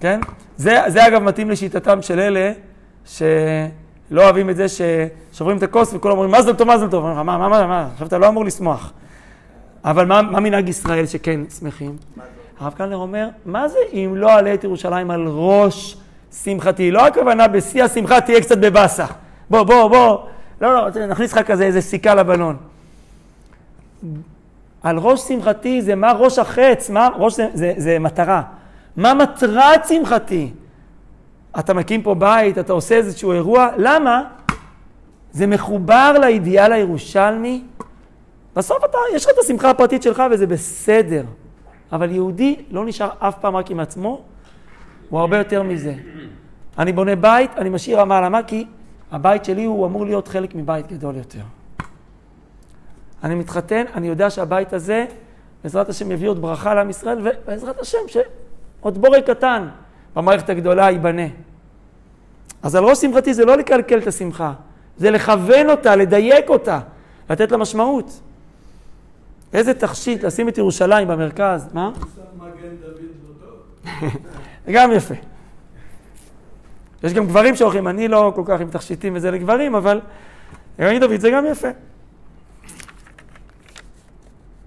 כן? 0.00 0.20
זה, 0.56 0.82
זה 0.86 1.06
אגב 1.06 1.22
מתאים 1.22 1.50
לשיטתם 1.50 2.02
של 2.02 2.20
אלה 2.20 2.52
שלא 3.06 4.22
אוהבים 4.22 4.50
את 4.50 4.56
זה 4.56 4.66
ששוברים 4.68 5.56
את 5.56 5.62
הכוס 5.62 5.94
וכולם 5.94 6.18
אומרים 6.18 6.34
מזל 6.34 6.52
טוב, 6.52 6.68
מזל 6.74 6.88
טוב. 6.88 7.04
מה, 7.04 7.22
מה, 7.22 7.38
מה, 7.38 7.66
מה, 7.66 7.88
עכשיו 7.92 8.06
אתה 8.06 8.18
לא 8.18 8.28
אמור 8.28 8.44
לשמוח. 8.44 8.92
אבל 9.84 10.06
מה, 10.06 10.22
מה 10.22 10.40
מנהג 10.40 10.68
ישראל 10.68 11.06
שכן 11.06 11.40
שמחים? 11.58 11.96
הרב 12.60 12.72
קלנר 12.72 12.96
אומר, 12.96 13.28
מה 13.46 13.68
זה 13.68 13.78
אם 13.92 14.12
לא 14.16 14.30
אעלה 14.30 14.54
את 14.54 14.64
ירושלים 14.64 15.10
על 15.10 15.24
ראש 15.28 15.96
שמחתי? 16.44 16.90
לא 16.90 17.06
הכוונה 17.06 17.48
בשיא 17.48 17.84
השמחה 17.84 18.20
תהיה 18.20 18.40
קצת 18.40 18.58
בבאסה. 18.58 19.06
בוא, 19.50 19.62
בוא, 19.62 19.88
בוא. 19.88 20.18
לא, 20.60 20.74
לא, 20.74 21.06
נכניס 21.06 21.32
לך 21.32 21.38
כזה 21.38 21.64
איזה 21.64 21.80
סיכה 21.80 22.14
לבלון. 22.14 22.56
על 24.82 24.98
ראש 24.98 25.20
שמחתי 25.20 25.82
זה 25.82 25.94
מה 25.94 26.12
ראש 26.12 26.38
החץ, 26.38 26.90
מה 26.90 27.08
ראש 27.16 27.36
זה, 27.36 27.48
זה, 27.54 27.72
זה 27.76 27.98
מטרה. 27.98 28.42
מה 28.96 29.14
מטרת 29.14 29.88
שמחתי? 29.88 30.52
אתה 31.58 31.74
מקים 31.74 32.02
פה 32.02 32.14
בית, 32.14 32.58
אתה 32.58 32.72
עושה 32.72 32.94
איזשהו 32.94 33.32
אירוע, 33.32 33.68
למה? 33.78 34.24
זה 35.32 35.46
מחובר 35.46 36.16
לאידיאל 36.20 36.72
הירושלמי. 36.72 37.64
בסוף 38.56 38.84
אתה, 38.84 38.98
יש 39.14 39.24
לך 39.24 39.30
את 39.30 39.38
השמחה 39.44 39.70
הפרטית 39.70 40.02
שלך 40.02 40.22
וזה 40.30 40.46
בסדר. 40.46 41.24
אבל 41.92 42.10
יהודי 42.10 42.56
לא 42.70 42.84
נשאר 42.84 43.08
אף 43.18 43.38
פעם 43.40 43.56
רק 43.56 43.70
עם 43.70 43.80
עצמו, 43.80 44.22
הוא 45.08 45.20
הרבה 45.20 45.38
יותר 45.38 45.62
מזה. 45.62 45.94
אני 46.78 46.92
בונה 46.92 47.16
בית, 47.16 47.50
אני 47.56 47.68
משאיר 47.68 48.00
רמה 48.00 48.18
על 48.18 48.24
המה, 48.24 48.42
כי 48.42 48.66
הבית 49.12 49.44
שלי 49.44 49.64
הוא 49.64 49.86
אמור 49.86 50.06
להיות 50.06 50.28
חלק 50.28 50.54
מבית 50.54 50.86
גדול 50.86 51.16
יותר. 51.16 51.42
אני 53.24 53.34
מתחתן, 53.34 53.84
אני 53.94 54.08
יודע 54.08 54.30
שהבית 54.30 54.72
הזה, 54.72 55.06
בעזרת 55.64 55.88
השם, 55.88 56.12
יביא 56.12 56.28
עוד 56.28 56.42
ברכה 56.42 56.74
לעם 56.74 56.90
ישראל, 56.90 57.18
ובעזרת 57.20 57.80
השם, 57.80 57.98
שעוד 58.84 58.98
בורג 58.98 59.20
קטן 59.20 59.68
במערכת 60.16 60.50
הגדולה 60.50 60.90
ייבנה. 60.90 61.26
אז 62.62 62.74
על 62.74 62.84
ראש 62.84 62.98
שמחתי 62.98 63.34
זה 63.34 63.44
לא 63.44 63.56
לקלקל 63.56 63.98
את 63.98 64.06
השמחה, 64.06 64.52
זה 64.96 65.10
לכוון 65.10 65.70
אותה, 65.70 65.96
לדייק 65.96 66.48
אותה, 66.48 66.80
לתת 67.30 67.52
לה 67.52 67.56
משמעות. 67.58 68.20
איזה 69.52 69.74
תכשיט, 69.74 70.24
לשים 70.24 70.48
את 70.48 70.58
ירושלים 70.58 71.08
במרכז, 71.08 71.68
מה? 71.74 71.90
זה 74.66 74.72
גם 74.72 74.92
יפה. 74.92 75.14
יש 77.04 77.12
גם 77.12 77.26
גברים 77.26 77.56
שהולכים, 77.56 77.88
אני 77.88 78.08
לא 78.08 78.32
כל 78.34 78.42
כך 78.46 78.60
עם 78.60 78.70
תכשיטים 78.70 79.16
וזה 79.16 79.30
לגברים, 79.30 79.74
אבל 79.74 80.00
מגן 80.78 81.00
דוד 81.00 81.20
זה 81.20 81.30
גם 81.30 81.46
יפה. 81.46 81.68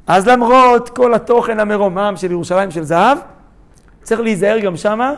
אז 0.08 0.28
למרות 0.28 0.90
כל 0.90 1.14
התוכן 1.14 1.60
המרומם 1.60 2.14
של 2.16 2.32
ירושלים 2.32 2.72
של 2.72 2.84
זהב, 2.84 3.18
צריך 4.08 4.22
להיזהר 4.22 4.60
גם 4.60 4.78
שמה, 4.78 5.14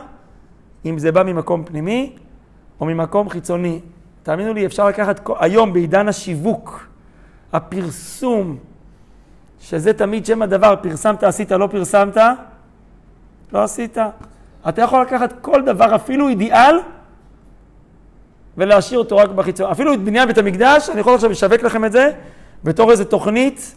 אם 0.86 0.98
זה 0.98 1.12
בא 1.12 1.22
ממקום 1.22 1.64
פנימי 1.64 2.16
או 2.80 2.86
ממקום 2.86 3.28
חיצוני. 3.28 3.80
תאמינו 4.22 4.54
לי, 4.54 4.66
אפשר 4.66 4.88
לקחת 4.88 5.28
היום 5.40 5.72
בעידן 5.72 6.08
השיווק, 6.08 6.88
הפרסום, 7.52 8.56
שזה 9.60 9.92
תמיד 9.92 10.26
שם 10.26 10.42
הדבר, 10.42 10.74
פרסמת, 10.82 11.22
עשית, 11.22 11.52
לא 11.52 11.66
פרסמת, 11.66 12.16
לא 13.52 13.62
עשית. 13.62 13.96
אתה 14.68 14.82
יכול 14.82 15.02
לקחת 15.02 15.34
כל 15.40 15.62
דבר, 15.62 15.94
אפילו 15.94 16.28
אידיאל, 16.28 16.76
ולהשאיר 18.56 18.98
אותו 18.98 19.16
רק 19.16 19.30
בחיצון. 19.30 19.70
אפילו 19.70 19.94
את 19.94 20.00
בניין 20.00 20.28
בית 20.28 20.38
המקדש, 20.38 20.90
אני 20.90 21.00
יכול 21.00 21.14
עכשיו 21.14 21.30
לשווק 21.30 21.62
לכם 21.62 21.84
את 21.84 21.92
זה 21.92 22.10
בתור 22.64 22.90
איזה 22.90 23.04
תוכנית, 23.04 23.74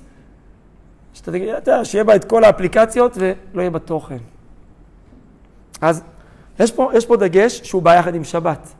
שאתה 1.14 1.32
תגיד, 1.32 1.50
אתה 1.50 1.72
יודע, 1.72 1.86
שיהיה 1.86 2.04
בה 2.04 2.16
את 2.16 2.26
כל 2.26 2.44
האפליקציות 2.44 3.18
ולא 3.18 3.62
יהיה 3.62 3.70
בה 3.70 3.80
תוכן. 3.80 4.18
אז 5.82 6.04
יש 6.60 6.72
פה, 6.72 6.92
יש 6.94 7.06
פה 7.06 7.18
דגש 7.18 7.62
שהוא 7.64 7.82
בא 7.82 7.96
יחד 7.96 8.16
עם 8.16 8.24
שבת. 8.24 8.74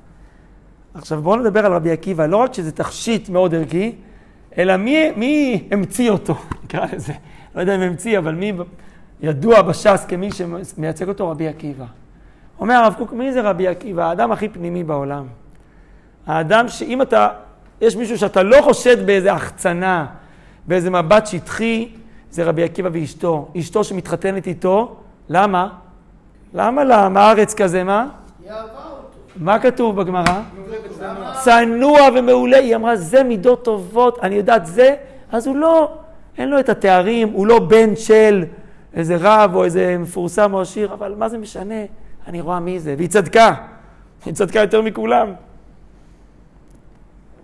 עכשיו 0.94 1.22
בואו 1.22 1.36
נדבר 1.36 1.66
על 1.66 1.74
רבי 1.74 1.92
עקיבא, 1.92 2.26
לא 2.26 2.38
רק 2.38 2.54
שזה 2.54 2.72
תכשיט 2.72 3.30
מאוד 3.30 3.56
ערכי, 3.56 3.96
אלא 4.58 4.78
מי, 4.78 5.12
מי 5.16 5.68
המציא 5.72 6.10
אותו, 6.10 6.36
נקרא 6.64 6.86
לזה. 6.94 7.14
לא 7.56 7.62
יודע 7.62 7.76
אם 7.76 7.82
המציא, 7.82 8.18
אבל 8.18 8.36
מי 8.36 8.54
ידוע 9.22 9.62
בש"ס 9.62 10.06
כמי 10.08 10.30
שמייצג 10.64 11.08
אותו? 11.08 11.30
רבי 11.30 11.48
עקיבא. 11.48 11.86
אומר 12.60 12.74
הרב 12.74 12.94
קוק, 12.98 13.14
מי 13.14 13.34
זה 13.34 13.42
רבי 13.42 13.68
עקיבא? 13.68 14.04
האדם 14.04 14.32
הכי 14.32 14.50
פנימי 14.50 14.84
בעולם. 14.84 15.28
האדם 16.28 16.68
שאם 16.68 17.02
אתה, 17.02 17.28
יש 17.82 17.96
מישהו 17.96 18.18
שאתה 18.18 18.44
לא 18.44 18.62
חושד 18.62 19.06
באיזה 19.06 19.34
החצנה, 19.34 20.06
באיזה 20.68 20.90
מבט 20.90 21.28
שטחי, 21.28 21.90
זה 22.32 22.44
רבי 22.44 22.64
עקיבא 22.64 22.90
ואשתו. 22.94 23.52
אשתו 23.60 23.84
שמתחתנת 23.84 24.48
איתו, 24.48 24.96
למה? 25.30 25.70
למה 26.54 26.84
למה 26.84 27.22
הארץ 27.22 27.54
כזה, 27.54 27.84
מה? 27.84 28.08
מה 29.36 29.60
כתוב 29.60 30.02
בגמרא? 30.02 30.42
צנוע 31.44 32.00
ומעולה. 32.16 32.58
היא 32.58 32.76
אמרה, 32.76 32.96
זה 32.96 33.24
מידות 33.24 33.66
טובות, 33.66 34.20
אני 34.24 34.36
יודעת 34.36 34.66
זה, 34.66 34.96
אז 35.32 35.48
הוא 35.48 35.56
לא, 35.56 35.92
אין 36.38 36.50
לו 36.50 36.60
את 36.60 36.70
התארים, 36.70 37.30
הוא 37.30 37.48
לא 37.48 37.60
בן 37.60 37.96
של 37.96 38.46
איזה 38.94 39.18
רב 39.20 39.56
או 39.56 39.64
איזה 39.64 39.96
מפורסם 40.00 40.54
או 40.54 40.62
עשיר, 40.62 40.94
אבל 40.94 41.16
מה 41.18 41.30
זה 41.30 41.38
משנה? 41.38 41.86
אני 42.28 42.42
רואה 42.42 42.60
מי 42.60 42.80
זה, 42.80 42.96
והיא 42.98 43.10
צדקה. 43.10 43.54
היא 44.26 44.34
צדקה 44.34 44.60
יותר 44.60 44.82
מכולם. 44.82 45.28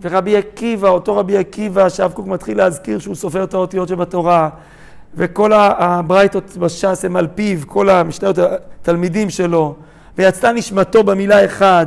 ורבי 0.02 0.36
עקיבא, 0.36 0.88
אותו 0.88 1.16
רבי 1.16 1.36
עקיבא, 1.36 1.88
שהרב 1.88 2.12
קוק 2.12 2.26
מתחיל 2.26 2.58
להזכיר 2.58 2.98
שהוא 2.98 3.14
סופר 3.14 3.44
את 3.44 3.54
האותיות 3.54 3.88
שבתורה, 3.88 4.48
וכל 5.14 5.52
הברייתות 5.52 6.56
בש"ס 6.56 7.04
הם 7.04 7.16
על 7.16 7.26
פיו, 7.34 7.58
כל 7.66 7.90
המשניות 7.90 8.38
התלמידים 8.38 9.30
שלו, 9.30 9.74
ויצתה 10.18 10.52
נשמתו 10.52 11.04
במילה 11.04 11.44
אחד, 11.44 11.86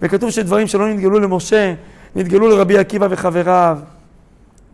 וכתוב 0.00 0.30
שדברים 0.30 0.66
שלא 0.66 0.88
נתגלו 0.88 1.18
למשה, 1.18 1.74
נתגלו 2.16 2.48
לרבי 2.48 2.78
עקיבא 2.78 3.06
וחבריו. 3.10 3.78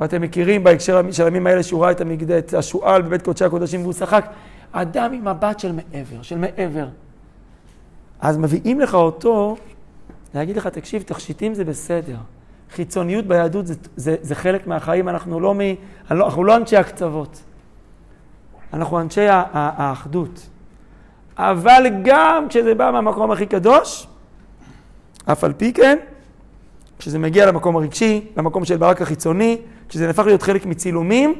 ואתם 0.00 0.22
מכירים 0.22 0.64
בהקשר 0.64 1.00
של 1.10 1.24
הימים 1.24 1.46
האלה 1.46 1.62
שהוא 1.62 1.82
ראה 1.82 1.90
את 1.90 2.00
המגדל, 2.00 2.38
את 2.38 2.54
השועל 2.54 3.02
בבית 3.02 3.22
קודשי 3.22 3.44
הקודשים 3.44 3.82
והוא 3.82 3.92
שחק. 3.92 4.26
אדם 4.72 5.12
עם 5.12 5.28
מבט 5.28 5.58
של 5.58 5.72
מעבר, 5.72 6.22
של 6.22 6.38
מעבר. 6.38 6.86
אז 8.20 8.36
מביאים 8.38 8.80
לך 8.80 8.94
אותו 8.94 9.56
להגיד 10.34 10.56
לך, 10.56 10.66
תקשיב, 10.66 11.02
תכשיטים 11.02 11.54
זה 11.54 11.64
בסדר. 11.64 12.16
חיצוניות 12.74 13.26
ביהדות 13.26 13.66
זה, 13.66 13.74
זה, 13.96 14.16
זה 14.20 14.34
חלק 14.34 14.66
מהחיים, 14.66 15.08
אנחנו 15.08 15.40
לא, 15.40 15.54
מ, 15.54 15.58
אנחנו 16.10 16.44
לא 16.44 16.56
אנשי 16.56 16.76
הקצוות. 16.76 17.42
אנחנו 18.72 19.00
אנשי 19.00 19.26
האחדות. 19.28 20.48
אבל 21.36 21.86
גם 22.02 22.46
כשזה 22.48 22.74
בא 22.74 22.90
מהמקום 22.90 23.30
הכי 23.30 23.46
קדוש, 23.46 24.06
אף 25.24 25.44
על 25.44 25.52
פי 25.52 25.72
כן, 25.72 25.98
כשזה 26.98 27.18
מגיע 27.18 27.46
למקום 27.46 27.76
הרגשי, 27.76 28.26
למקום 28.36 28.64
של 28.64 28.76
ברק 28.76 29.02
החיצוני, 29.02 29.58
כשזה 29.88 30.06
נהפך 30.06 30.26
להיות 30.26 30.42
חלק 30.42 30.66
מצילומים, 30.66 31.34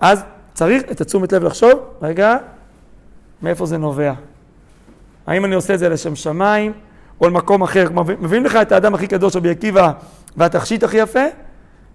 אז 0.00 0.24
צריך 0.54 0.82
את 0.90 1.00
התשומת 1.00 1.32
לב 1.32 1.44
לחשוב, 1.44 1.72
רגע, 2.02 2.36
מאיפה 3.42 3.66
זה 3.66 3.78
נובע? 3.78 4.12
האם 5.26 5.44
אני 5.44 5.54
עושה 5.54 5.74
את 5.74 5.78
זה 5.78 5.88
לשם 5.88 6.16
שמיים, 6.16 6.72
או 7.20 7.28
למקום 7.28 7.62
אחר? 7.62 7.88
מביאים 8.20 8.44
לך 8.44 8.56
את 8.56 8.72
האדם 8.72 8.94
הכי 8.94 9.06
קדוש, 9.06 9.36
רבי 9.36 9.50
עקיבא, 9.50 9.92
והתכשיט 10.36 10.82
הכי 10.82 10.96
יפה, 10.96 11.24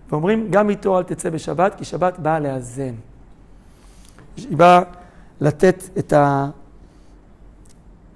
ואומרים, 0.09 0.47
גם 0.49 0.69
איתו 0.69 0.97
אל 0.97 1.03
תצא 1.03 1.29
בשבת, 1.29 1.75
כי 1.75 1.85
שבת 1.85 2.19
באה 2.19 2.39
לאזן. 2.39 2.93
היא 4.37 4.57
באה 4.57 4.81
לתת 5.41 5.83
את, 5.99 6.13
ה, 6.13 6.49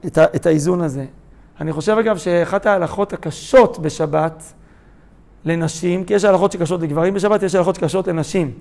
את, 0.06 0.18
ה, 0.18 0.24
את 0.36 0.46
האיזון 0.46 0.82
הזה. 0.82 1.06
אני 1.62 1.74
חושב 1.74 1.98
אגב 2.00 2.18
שאחת 2.18 2.66
ההלכות 2.66 3.14
הקשות 3.14 3.80
בשבת 3.80 4.54
לנשים, 5.46 6.04
כי 6.04 6.14
יש 6.14 6.24
הלכות 6.24 6.52
שקשות 6.52 6.82
לגברים 6.82 7.14
בשבת, 7.14 7.44
יש 7.44 7.56
הלכות 7.56 7.76
שקשות 7.76 8.08
לנשים. 8.08 8.52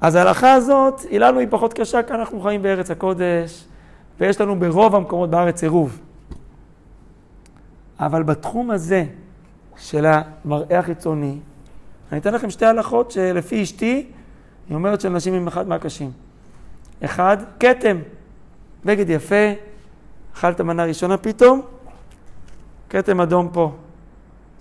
אז 0.00 0.14
ההלכה 0.14 0.52
הזאת, 0.52 1.00
היא 1.00 1.20
לנו 1.20 1.38
היא 1.38 1.48
פחות 1.50 1.72
קשה, 1.72 2.02
כי 2.02 2.12
אנחנו 2.12 2.40
חיים 2.40 2.62
בארץ 2.62 2.90
הקודש, 2.90 3.64
ויש 4.20 4.40
לנו 4.40 4.60
ברוב 4.60 4.94
המקומות 4.94 5.30
בארץ 5.30 5.62
עירוב. 5.62 5.98
אבל 8.00 8.22
בתחום 8.22 8.70
הזה 8.70 9.04
של 9.76 10.06
המראה 10.06 10.78
החיצוני, 10.78 11.38
אני 12.12 12.20
אתן 12.20 12.34
לכם 12.34 12.50
שתי 12.50 12.66
הלכות 12.66 13.10
שלפי 13.10 13.62
אשתי, 13.62 14.06
היא 14.68 14.74
אומרת 14.74 15.00
שלנשים 15.00 15.34
הם 15.34 15.46
אחד 15.46 15.68
מהקשים. 15.68 16.10
אחד, 17.04 17.36
כתם. 17.60 17.98
בגד 18.84 19.10
יפה, 19.10 19.52
אכלת 20.34 20.60
מנה 20.60 20.84
ראשונה 20.84 21.16
פתאום, 21.16 21.62
כתם 22.90 23.20
אדום 23.20 23.48
פה. 23.52 23.72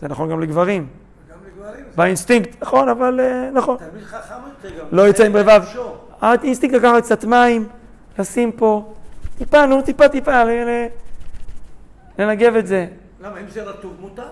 זה 0.01 0.07
נכון 0.07 0.29
גם 0.29 0.41
לגברים. 0.41 0.87
גם 1.29 1.37
לגברים. 1.47 1.85
באינסטינקט, 1.95 2.61
נכון, 2.61 2.89
אבל 2.89 3.19
אה, 3.19 3.49
נכון. 3.53 3.77
תלמיד 3.77 4.03
חכם 4.03 4.33
יותר 4.63 4.79
גם. 4.79 4.85
לא 4.91 5.01
יוצא 5.01 5.23
עם 5.23 5.37
רבב. 5.37 5.63
שור. 5.73 5.97
האינסטינקט 6.21 6.75
לקחת 6.75 7.03
קצת 7.03 7.25
מים, 7.25 7.67
לשים 8.19 8.51
פה, 8.51 8.93
טיפה, 9.37 9.65
נו, 9.65 9.81
טיפה, 9.81 10.09
טיפה, 10.09 10.43
לנגב 12.19 12.55
את 12.55 12.67
זה. 12.67 12.87
למה, 13.21 13.39
אם 13.39 13.45
זה 13.49 13.63
רטוב 13.63 13.93
מותר? 13.99 14.27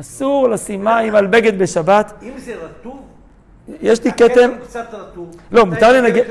אסור 0.00 0.48
לשים 0.48 0.84
מים 0.84 1.14
על 1.14 1.26
בגד 1.26 1.58
בשבת. 1.58 2.12
אם 2.22 2.32
זה 2.38 2.54
רטוב, 2.54 3.02
יש 3.68 4.04
לי 4.04 4.12
כתם, 4.12 4.24
הכתם 4.26 4.50
קצת 4.64 4.86
רטוב. 4.92 5.36
לא, 5.52 5.66
מותר 5.66 5.92
לנגב-? 5.92 6.24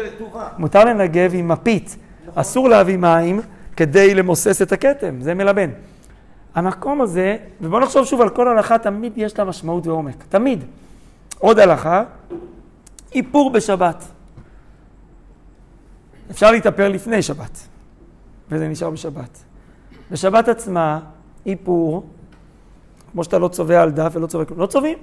מותר 0.58 0.86
לנגב 0.86 1.32
עם 1.34 1.48
מפית, 1.48 1.98
אסור 2.36 2.70
להביא 2.70 2.98
מים 2.98 3.42
כדי 3.76 4.16
למוסס 4.16 4.62
את 4.62 4.72
הכתם, 4.72 5.22
זה 5.22 5.34
מלבן. 5.34 5.70
המקום 6.56 7.02
הזה, 7.02 7.38
ובואו 7.62 7.82
נחשוב 7.82 8.06
שוב 8.06 8.22
על 8.22 8.30
כל 8.30 8.48
הלכה, 8.48 8.78
תמיד 8.78 9.14
יש 9.16 9.40
לה 9.40 9.46
משמעות 9.46 9.88
ועומק, 9.88 10.24
תמיד. 10.30 10.64
עוד 11.40 11.60
הלכה, 11.60 12.04
איפור 13.16 13.50
בשבת. 13.50 14.04
אפשר 16.32 16.52
להתאפר 16.52 16.90
לפני 16.90 17.22
שבת, 17.22 17.60
וזה 18.52 18.68
נשאר 18.68 18.90
בשבת. 18.90 19.40
בשבת 20.12 20.48
עצמה, 20.48 21.00
איפור, 21.46 22.06
כמו 23.12 23.24
שאתה 23.24 23.40
לא 23.40 23.48
צובע 23.48 23.82
על 23.82 23.92
דף 23.92 24.12
ולא 24.16 24.28
צובע 24.28 24.46
כלום, 24.46 24.60
לא 24.60 24.66
צובעים. 24.66 24.98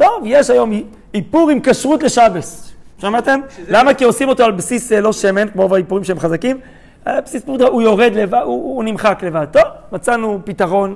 טוב, 0.00 0.22
יש 0.24 0.50
היום 0.50 0.72
איפור 1.14 1.50
עם 1.50 1.60
כשרות 1.62 2.02
לשבס. 2.02 2.72
שמעתם? 2.98 3.40
למה? 3.68 3.94
כי 3.94 4.04
עושים 4.04 4.28
אותו 4.28 4.44
על 4.44 4.52
בסיס 4.52 4.92
אה, 4.92 5.00
לא 5.00 5.12
שמן, 5.12 5.48
כמו 5.48 5.68
באיפורים 5.68 6.04
שהם 6.04 6.18
חזקים. 6.18 6.60
על 7.04 7.20
בסיס 7.20 7.44
פודרה, 7.44 7.68
הוא 7.68 7.82
יורד 7.82 8.12
לבד, 8.14 8.40
הוא, 8.44 8.76
הוא 8.76 8.84
נמחק 8.84 9.18
לבד. 9.22 9.46
טוב, 9.52 9.62
מצאנו 9.92 10.40
פתרון 10.44 10.94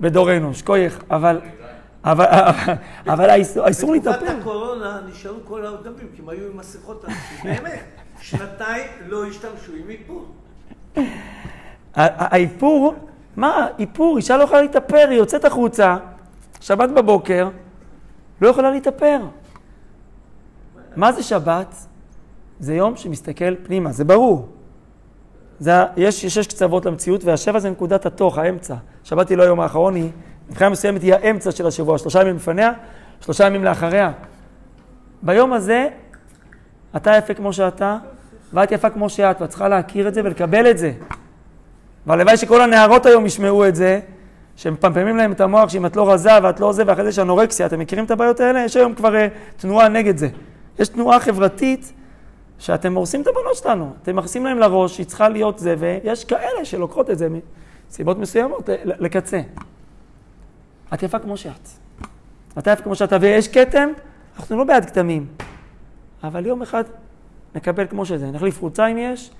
בדורנו, 0.00 0.54
שכוייך, 0.54 1.02
אבל, 1.10 1.40
אבל, 2.04 2.24
אבל 3.06 3.30
האיסור, 3.30 3.92
להתאפר. 3.92 4.18
בתקופת 4.18 4.40
הקורונה 4.40 5.00
נשארו 5.10 5.36
כל 5.44 5.66
האודמים, 5.66 6.08
כי 6.16 6.22
הם 6.22 6.28
היו 6.28 6.46
עם 6.52 6.56
מסכות. 6.56 7.04
באמת, 7.44 7.82
שנתיים 8.20 8.86
לא 9.08 9.26
השתמשו 9.26 9.72
עם 9.72 9.90
איפור. 9.90 10.26
האיפור, 11.94 12.94
מה, 13.36 13.66
איפור, 13.78 14.16
אישה 14.16 14.36
לא 14.36 14.42
יכולה 14.42 14.62
להתאפר, 14.62 15.06
היא 15.10 15.18
יוצאת 15.18 15.44
החוצה, 15.44 15.96
שבת 16.60 16.90
בבוקר, 16.90 17.48
לא 18.40 18.48
יכולה 18.48 18.70
להתאפר. 18.70 19.20
מה 20.96 21.12
זה 21.12 21.22
שבת? 21.22 21.74
זה 22.60 22.74
יום 22.74 22.96
שמסתכל 22.96 23.54
פנימה, 23.62 23.92
זה 23.92 24.04
ברור. 24.04 24.48
זה, 25.58 25.72
יש 25.96 26.26
שש 26.26 26.46
קצוות 26.46 26.86
למציאות, 26.86 27.24
והשבע 27.24 27.58
זה 27.58 27.70
נקודת 27.70 28.06
התוך, 28.06 28.38
האמצע. 28.38 28.74
שבת 29.04 29.28
היא 29.28 29.38
לא 29.38 29.42
היום 29.42 29.60
האחרון, 29.60 29.94
היא 29.94 30.10
מבחינה 30.48 30.70
מסוימת 30.70 31.02
היא 31.02 31.14
האמצע 31.14 31.50
של 31.50 31.66
השבוע, 31.66 31.98
שלושה 31.98 32.20
ימים 32.20 32.36
לפניה, 32.36 32.72
שלושה 33.20 33.46
ימים 33.46 33.64
לאחריה. 33.64 34.12
ביום 35.22 35.52
הזה, 35.52 35.88
אתה 36.96 37.16
יפה 37.16 37.34
כמו 37.34 37.52
שאתה, 37.52 37.98
ואת 38.52 38.72
יפה 38.72 38.90
כמו 38.90 39.08
שאת, 39.08 39.40
ואת 39.40 39.48
צריכה 39.48 39.68
להכיר 39.68 40.08
את 40.08 40.14
זה 40.14 40.20
ולקבל 40.24 40.70
את 40.70 40.78
זה. 40.78 40.92
והלוואי 42.06 42.36
שכל 42.36 42.60
הנערות 42.60 43.06
היום 43.06 43.26
ישמעו 43.26 43.68
את 43.68 43.76
זה, 43.76 44.00
שמפמפמים 44.58 45.16
להם 45.16 45.32
את 45.32 45.40
המוח 45.40 45.68
שאם 45.68 45.86
את 45.86 45.96
לא 45.96 46.12
רזה 46.12 46.30
ואת 46.42 46.60
לא 46.60 46.72
זה, 46.72 46.82
ואחרי 46.86 47.02
זה 47.02 47.08
יש 47.08 47.18
אנורקסיה, 47.18 47.66
אתם 47.66 47.78
מכירים 47.78 48.04
את 48.04 48.10
הבעיות 48.10 48.40
האלה? 48.40 48.64
יש 48.64 48.76
היום 48.76 48.94
כבר 48.94 49.14
uh, 49.14 49.60
תנועה 49.60 49.88
נגד 49.88 50.16
זה. 50.16 50.28
יש 50.78 50.88
תנועה 50.88 51.20
חברתית 51.20 51.92
שאתם 52.58 52.94
הורסים 52.94 53.22
את 53.22 53.26
הבנות 53.26 53.56
שלנו. 53.56 53.92
אתם 54.02 54.16
מכניסים 54.16 54.44
להם 54.44 54.58
לראש 54.58 54.94
שהיא 54.94 55.06
צריכה 55.06 55.28
להיות 55.28 55.58
זה, 55.58 55.74
ויש 55.78 56.24
כאלה 56.24 56.64
שלוקחות 56.64 57.10
את 57.10 57.18
זה 57.18 57.28
מסיבות 57.90 58.18
מסוימות 58.18 58.68
לקצה. 58.84 59.40
את 60.94 61.02
יפה 61.02 61.18
כמו 61.18 61.36
שאת. 61.36 61.68
אתה 62.58 62.70
יפה 62.70 62.82
כמו 62.82 62.94
שאתה, 62.94 63.16
ויש 63.20 63.48
כתם, 63.48 63.88
אנחנו 64.38 64.58
לא 64.58 64.64
בעד 64.64 64.84
כתמים. 64.84 65.26
אבל 66.24 66.46
יום 66.46 66.62
אחד 66.62 66.84
נקבל 67.54 67.86
כמו 67.86 68.06
שזה, 68.06 68.30
נחליף 68.30 68.60
חולצה 68.60 68.86
אם 68.86 68.98
יש, 68.98 69.30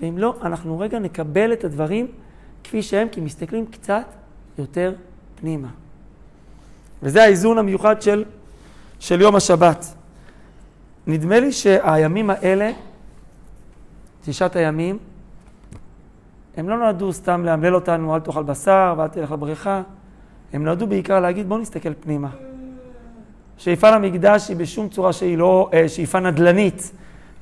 ואם 0.00 0.18
לא, 0.18 0.34
אנחנו 0.42 0.78
רגע 0.78 0.98
נקבל 0.98 1.52
את 1.52 1.64
הדברים 1.64 2.06
כפי 2.64 2.82
שהם, 2.82 3.08
כי 3.08 3.20
מסתכלים 3.20 3.66
קצת 3.66 4.23
יותר 4.58 4.94
פנימה. 5.40 5.68
וזה 7.02 7.22
האיזון 7.22 7.58
המיוחד 7.58 8.02
של, 8.02 8.24
של 9.00 9.20
יום 9.20 9.34
השבת. 9.34 9.94
נדמה 11.06 11.40
לי 11.40 11.52
שהימים 11.52 12.30
האלה, 12.30 12.70
תשעת 14.24 14.56
הימים, 14.56 14.98
הם 16.56 16.68
לא 16.68 16.78
נועדו 16.78 17.12
סתם 17.12 17.44
לאמלל 17.44 17.74
אותנו, 17.74 18.14
אל 18.14 18.20
תאכל 18.20 18.42
בשר 18.42 18.94
ואל 18.98 19.08
תלך 19.08 19.32
לבריכה, 19.32 19.82
הם 20.52 20.64
נועדו 20.64 20.86
בעיקר 20.86 21.20
להגיד, 21.20 21.48
בואו 21.48 21.60
נסתכל 21.60 21.94
פנימה. 21.94 22.28
שאיפה 23.58 23.90
למקדש 23.90 24.48
היא 24.48 24.56
בשום 24.56 24.88
צורה 24.88 25.12
שהיא 25.12 25.38
לא 25.38 25.70
אה, 25.72 25.88
שאיפה 25.88 26.20
נדל"נית, 26.20 26.92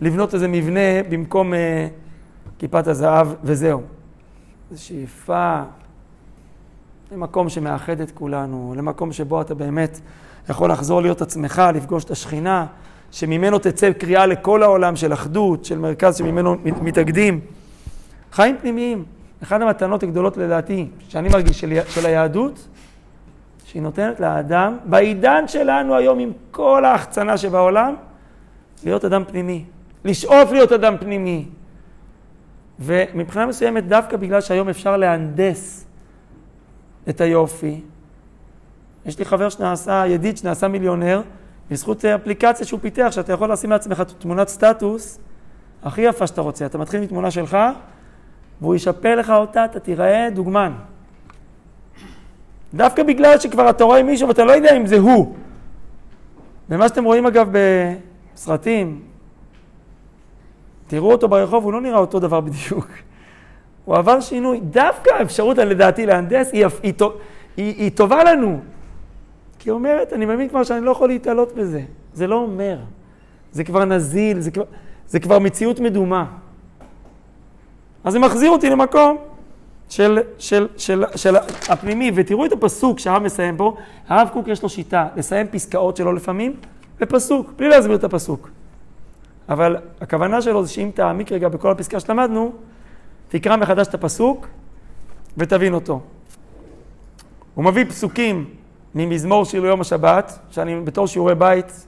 לבנות 0.01 0.35
איזה 0.35 0.49
מבנה 0.49 1.03
במקום 1.09 1.55
אה, 1.55 1.89
כיפת 2.59 2.87
הזהב 2.87 3.29
וזהו. 3.43 3.83
זו 4.71 4.85
שאיפה 4.85 5.63
למקום 7.13 7.49
שמאחד 7.49 8.01
את 8.01 8.11
כולנו, 8.11 8.75
למקום 8.77 9.13
שבו 9.13 9.41
אתה 9.41 9.55
באמת 9.55 10.01
יכול 10.51 10.71
לחזור 10.71 11.03
להיות 11.03 11.23
עצמך, 11.23 11.63
לפגוש 11.75 12.05
את 12.05 12.11
השכינה, 12.11 12.67
שממנו 13.11 13.59
תצא 13.59 13.93
קריאה 13.93 14.27
לכל 14.27 14.63
העולם 14.63 14.97
של 14.97 15.13
אחדות, 15.13 15.65
של 15.65 15.79
מרכז 15.79 16.17
שממנו 16.17 16.57
מתאגדים. 16.65 17.41
חיים 18.33 18.57
פנימיים. 18.61 19.05
אחת 19.43 19.61
המתנות 19.61 20.03
הגדולות 20.03 20.37
לדעתי, 20.37 20.89
שאני 21.09 21.29
מרגיש 21.29 21.61
של, 21.61 21.73
של 21.89 22.07
היהדות, 22.07 22.69
שהיא 23.65 23.83
נותנת 23.83 24.21
לאדם, 24.21 24.79
בעידן 24.85 25.49
שלנו 25.49 25.97
היום 25.97 26.19
עם 26.19 26.31
כל 26.51 26.85
ההחצנה 26.85 27.37
שבעולם, 27.37 27.95
להיות 28.85 29.05
אדם 29.05 29.25
פנימי. 29.25 29.65
לשאוף 30.05 30.53
להיות 30.53 30.73
אדם 30.73 30.97
פנימי. 31.01 31.45
ומבחינה 32.81 33.47
מסוימת, 33.47 33.87
דווקא 33.87 34.17
בגלל 34.17 34.41
שהיום 34.41 34.69
אפשר 34.69 34.97
להנדס 34.97 35.87
את 37.09 37.21
היופי, 37.21 37.81
יש 39.07 39.19
לי 39.19 39.25
חבר 39.25 39.49
שנעשה, 39.49 40.05
ידיד 40.07 40.37
שנעשה 40.37 40.69
מיליונר, 40.69 41.23
בזכות 41.71 42.05
אפליקציה 42.05 42.67
שהוא 42.67 42.81
פיתח, 42.81 43.09
שאתה 43.11 43.33
יכול 43.33 43.53
לשים 43.53 43.71
לעצמך 43.71 44.03
תמונת 44.19 44.49
סטטוס 44.49 45.19
הכי 45.83 46.01
יפה 46.01 46.27
שאתה 46.27 46.41
רוצה. 46.41 46.67
אתה 46.67 46.79
מתחיל 46.79 47.01
מתמונה 47.01 47.31
שלך, 47.31 47.57
והוא 48.61 48.75
ישפר 48.75 49.17
לך 49.17 49.31
אותה, 49.31 49.65
אתה 49.65 49.81
תיראה 49.81 50.29
דוגמן. 50.35 50.73
דווקא 52.75 53.03
בגלל 53.03 53.39
שכבר 53.39 53.71
אתה 53.71 53.85
רואה 53.85 54.03
מישהו 54.03 54.29
ואתה 54.29 54.45
לא 54.45 54.53
יודע 54.53 54.77
אם 54.77 54.87
זה 54.87 54.99
הוא. 54.99 55.37
ומה 56.69 56.89
שאתם 56.89 57.05
רואים 57.05 57.27
אגב 57.27 57.49
בסרטים, 58.35 59.03
תראו 60.87 61.13
אותו 61.13 61.29
ברחוב, 61.29 61.65
הוא 61.65 61.73
לא 61.73 61.81
נראה 61.81 61.99
אותו 61.99 62.21
דבר 62.21 62.41
בדיוק. 62.41 62.89
הוא 63.85 63.97
עבר 63.97 64.21
שינוי. 64.21 64.61
דווקא 64.61 65.11
האפשרות, 65.11 65.59
לדעתי, 65.59 66.07
להנדס, 66.07 66.53
היא, 66.53 66.67
היא, 66.83 66.95
היא, 67.57 67.75
היא 67.77 67.91
טובה 67.95 68.25
לנו. 68.25 68.61
כי 69.59 69.69
היא 69.69 69.73
אומרת, 69.73 70.13
אני 70.13 70.27
מבין 70.27 70.49
כבר 70.49 70.63
שאני 70.63 70.85
לא 70.85 70.91
יכול 70.91 71.09
להתעלות 71.09 71.55
בזה. 71.55 71.83
זה 72.15 72.27
לא 72.27 72.37
אומר. 72.37 72.79
זה 73.53 73.65
כבר 73.65 73.85
נזיל, 73.85 74.41
זה 74.41 74.51
כבר, 74.51 74.65
זה 75.07 75.21
כבר 75.21 75.39
מציאות 75.39 75.81
מדומה. 75.81 76.25
אז 78.05 78.13
זה 78.13 78.19
מחזיר 78.19 78.51
אותי 78.51 78.71
למקום 78.71 79.17
של, 79.89 80.19
של, 80.39 80.69
של, 80.77 81.05
של 81.17 81.37
הפנימי, 81.69 82.11
ותראו 82.15 82.47
את 82.47 82.53
הפסוק 82.53 82.99
שהרב 82.99 83.23
מסיים 83.23 83.57
פה. 83.57 83.77
הרב 84.09 84.29
קוק 84.33 84.49
יש 84.49 84.63
לו 84.63 84.69
שיטה 84.69 85.09
לסיים 85.17 85.47
פסקאות 85.47 85.97
שלו 85.97 86.13
לפעמים 86.13 86.57
בפסוק, 87.01 87.53
בלי 87.57 87.69
להסביר 87.69 87.97
את 87.97 88.05
הפסוק. 88.05 88.51
אבל 89.49 89.77
הכוונה 90.01 90.43
שלו 90.43 90.65
זה 90.65 90.73
שאם 90.73 90.91
תעמיק 90.95 91.33
רגע 91.33 91.49
בכל 91.49 91.71
הפסקה 91.71 92.01
שלמדנו, 92.01 92.53
תקרא 93.33 93.57
מחדש 93.57 93.87
את 93.87 93.95
הפסוק 93.95 94.49
ותבין 95.37 95.75
אותו. 95.75 96.01
הוא 97.55 97.65
מביא 97.65 97.85
פסוקים 97.85 98.45
ממזמור 98.95 99.45
שיר 99.45 99.63
ליום 99.63 99.81
השבת, 99.81 100.39
שאני 100.51 100.81
בתור 100.81 101.07
שיעורי 101.07 101.35
בית 101.35 101.87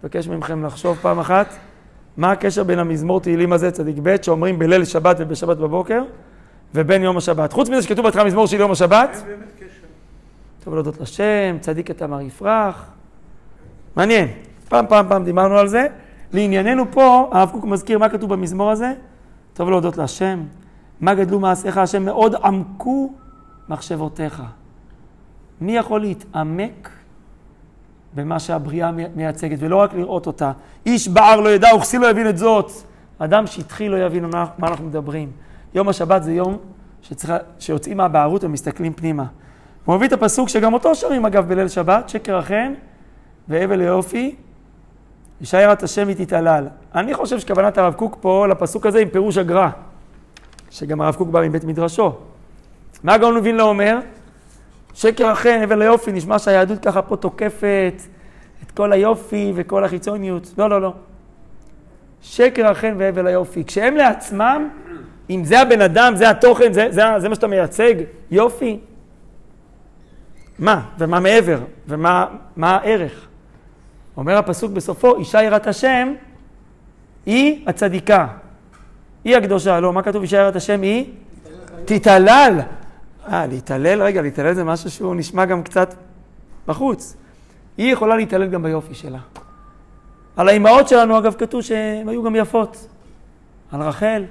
מבקש 0.00 0.28
מכם 0.28 0.64
לחשוב 0.64 0.98
פעם 1.02 1.18
אחת, 1.18 1.46
מה 2.16 2.30
הקשר 2.30 2.64
בין 2.64 2.78
המזמור 2.78 3.20
תהילים 3.20 3.52
הזה, 3.52 3.70
צדיק 3.70 3.96
ב', 4.02 4.22
שאומרים 4.22 4.58
בליל 4.58 4.84
שבת 4.84 5.16
ובשבת 5.18 5.56
בבוקר, 5.56 6.02
ובין 6.74 7.02
יום 7.02 7.16
השבת. 7.16 7.52
חוץ 7.52 7.68
מזה 7.68 7.82
שכתוב 7.82 8.04
בהתחלה 8.04 8.24
מזמור 8.24 8.46
של 8.46 8.60
יום 8.60 8.70
השבת. 8.70 9.24
טוב 10.64 10.74
להודות 10.74 11.00
לשם, 11.00 11.56
צדיק 11.60 11.90
את 11.90 12.02
אמר 12.02 12.20
יפרח. 12.20 12.90
מעניין. 13.96 14.28
פעם, 14.68 14.86
פעם, 14.88 15.08
פעם 15.08 15.24
דיברנו 15.24 15.58
על 15.58 15.68
זה. 15.68 15.86
לענייננו 16.32 16.84
פה, 16.90 17.30
הרב 17.32 17.50
קוק 17.52 17.64
מזכיר 17.64 17.98
מה 17.98 18.08
כתוב 18.08 18.32
במזמור 18.32 18.70
הזה. 18.70 18.92
טוב 19.54 19.70
להודות 19.70 19.96
להשם. 19.96 20.42
מה 21.02 21.14
גדלו 21.14 21.40
מעשיך 21.40 21.76
השם, 21.76 22.04
מאוד 22.04 22.34
עמקו 22.34 23.12
מחשבותיך. 23.68 24.42
מי 25.60 25.76
יכול 25.76 26.00
להתעמק 26.00 26.90
במה 28.14 28.38
שהבריאה 28.38 28.90
מייצגת, 29.16 29.58
ולא 29.60 29.76
רק 29.76 29.94
לראות 29.94 30.26
אותה? 30.26 30.52
איש 30.86 31.08
בער 31.08 31.40
לא 31.40 31.48
ידע, 31.48 31.68
וכסי 31.76 31.98
לא 31.98 32.06
יבין 32.10 32.28
את 32.28 32.38
זאת. 32.38 32.70
אדם 33.18 33.46
שטחי 33.46 33.88
לא 33.88 33.96
יבין 33.96 34.24
מה, 34.24 34.46
מה 34.58 34.68
אנחנו 34.68 34.84
מדברים. 34.84 35.30
יום 35.74 35.88
השבת 35.88 36.22
זה 36.22 36.32
יום 36.32 36.56
שצריך, 37.02 37.32
שיוצאים 37.58 37.96
מהבערות 37.96 38.44
ומסתכלים 38.44 38.92
פנימה. 38.92 39.24
הוא 39.84 39.96
מביא 39.96 40.08
את 40.08 40.12
הפסוק 40.12 40.48
שגם 40.48 40.74
אותו 40.74 40.94
שרים 40.94 41.26
אגב 41.26 41.48
בליל 41.48 41.68
שבת, 41.68 42.08
שקר 42.08 42.36
החן 42.36 42.72
והבל 43.48 43.76
ליופי, 43.76 44.36
אישה 45.40 45.60
יראת 45.60 45.82
השם 45.82 46.08
היא 46.08 46.16
תתעלל. 46.16 46.66
אני 46.94 47.14
חושב 47.14 47.38
שכוונת 47.38 47.78
הרב 47.78 47.94
קוק 47.94 48.16
פה 48.20 48.46
לפסוק 48.46 48.86
הזה 48.86 48.98
עם 48.98 49.08
פירוש 49.08 49.38
הגר"א, 49.38 49.68
שגם 50.72 51.00
הרב 51.00 51.14
קוק 51.14 51.28
בא 51.28 51.40
מבית 51.40 51.64
מדרשו. 51.64 52.12
מה 53.04 53.14
הגאון 53.14 53.34
מווילנה 53.34 53.62
אומר? 53.62 53.98
שקר 54.94 55.26
החן, 55.26 55.60
הבל 55.62 55.78
ליופי, 55.78 56.12
נשמע 56.12 56.38
שהיהדות 56.38 56.78
ככה 56.78 57.02
פה 57.02 57.16
תוקפת 57.16 58.02
את 58.62 58.70
כל 58.70 58.92
היופי 58.92 59.52
וכל 59.54 59.84
החיצוניות. 59.84 60.54
לא, 60.58 60.70
לא, 60.70 60.82
לא. 60.82 60.92
שקר 62.22 62.66
החן 62.66 62.94
והבל 62.98 63.26
היופי. 63.26 63.64
כשהם 63.64 63.96
לעצמם, 63.96 64.68
אם 65.30 65.44
זה 65.44 65.60
הבן 65.60 65.80
אדם, 65.80 66.16
זה 66.16 66.30
התוכן, 66.30 66.72
זה, 66.72 66.86
זה, 66.90 67.02
זה 67.18 67.28
מה 67.28 67.34
שאתה 67.34 67.46
מייצג, 67.46 67.94
יופי. 68.30 68.78
מה? 70.58 70.82
ומה 70.98 71.20
מעבר? 71.20 71.58
ומה 71.88 72.26
מה 72.56 72.76
הערך? 72.76 73.26
אומר 74.16 74.36
הפסוק 74.36 74.72
בסופו, 74.72 75.16
אישה 75.16 75.42
יראת 75.42 75.66
השם 75.66 76.14
היא 77.26 77.64
הצדיקה. 77.66 78.26
היא 79.24 79.36
הקדושה. 79.36 79.80
לא, 79.80 79.92
מה 79.92 80.02
כתוב 80.02 80.22
אישה 80.22 80.36
יראת 80.36 80.56
השם 80.56 80.82
היא? 80.82 81.04
תתהלל. 81.84 82.60
אה, 83.28 83.46
להתהלל? 83.46 84.02
רגע, 84.02 84.22
להתהלל 84.22 84.54
זה 84.54 84.64
משהו 84.64 84.90
שהוא 84.90 85.14
נשמע 85.14 85.44
גם 85.44 85.62
קצת 85.62 85.94
בחוץ. 86.66 87.16
היא 87.76 87.92
יכולה 87.92 88.16
להתהלל 88.16 88.46
גם 88.48 88.62
ביופי 88.62 88.94
שלה. 88.94 89.18
על 90.36 90.48
האימהות 90.48 90.88
שלנו, 90.88 91.18
אגב, 91.18 91.34
כתוב 91.38 91.62
שהן 91.62 92.08
היו 92.08 92.22
גם 92.22 92.36
יפות. 92.36 92.86
על 93.72 93.82
רחל. 93.82 94.24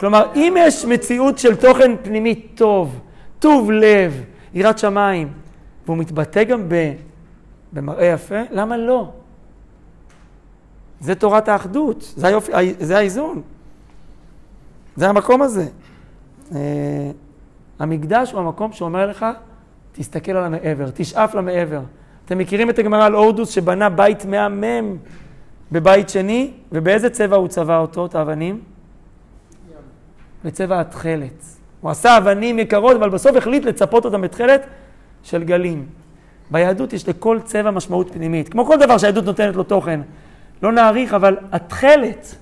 כלומר, 0.00 0.26
אם 0.34 0.54
יש 0.58 0.84
מציאות 0.84 1.38
של 1.38 1.56
תוכן 1.56 1.96
פנימי 2.02 2.34
טוב, 2.34 3.00
טוב 3.38 3.70
לב, 3.70 4.24
יראת 4.54 4.78
שמיים, 4.78 5.32
והוא 5.86 5.98
מתבטא 5.98 6.44
גם 6.44 6.68
ב, 6.68 6.92
במראה 7.72 8.04
יפה, 8.06 8.40
למה 8.50 8.76
לא? 8.76 9.12
זה 11.00 11.14
תורת 11.14 11.48
האחדות, 11.48 12.12
זה, 12.16 12.26
היופי, 12.26 12.52
זה 12.80 12.96
האיזון, 12.96 13.42
זה 14.96 15.08
המקום 15.08 15.42
הזה. 15.42 15.66
Uh, 16.50 16.54
המקדש 17.78 18.32
הוא 18.32 18.40
המקום 18.40 18.72
שאומר 18.72 19.06
לך, 19.06 19.26
תסתכל 19.92 20.32
על 20.32 20.44
המעבר, 20.44 20.90
תשאף 20.94 21.34
למעבר. 21.34 21.80
אתם 22.24 22.38
מכירים 22.38 22.70
את 22.70 22.78
הגמרא 22.78 23.04
על 23.04 23.14
אורדוס 23.16 23.50
שבנה 23.50 23.88
בית 23.88 24.24
מהמם 24.24 24.96
בבית 25.72 26.08
שני, 26.08 26.50
ובאיזה 26.72 27.10
צבע 27.10 27.36
הוא 27.36 27.48
צבע 27.48 27.78
אותו, 27.78 28.06
את 28.06 28.14
האבנים? 28.14 28.60
בצבע 30.44 30.80
התכלת. 30.80 31.44
הוא 31.80 31.90
עשה 31.90 32.18
אבנים 32.18 32.58
יקרות, 32.58 32.96
אבל 32.96 33.08
בסוף 33.10 33.36
החליט 33.36 33.64
לצפות 33.64 34.04
אותם 34.04 34.20
בתכלת 34.20 34.66
של 35.22 35.44
גלים. 35.44 35.86
ביהדות 36.50 36.92
יש 36.92 37.08
לכל 37.08 37.38
צבע 37.44 37.70
משמעות 37.70 38.10
פנימית. 38.12 38.48
כמו 38.48 38.66
כל 38.66 38.76
דבר 38.78 38.98
שהיהדות 38.98 39.24
נותנת 39.24 39.56
לו 39.56 39.62
תוכן. 39.62 40.00
לא 40.62 40.72
נאריך, 40.72 41.14
אבל 41.14 41.36
התכלת, 41.52 42.34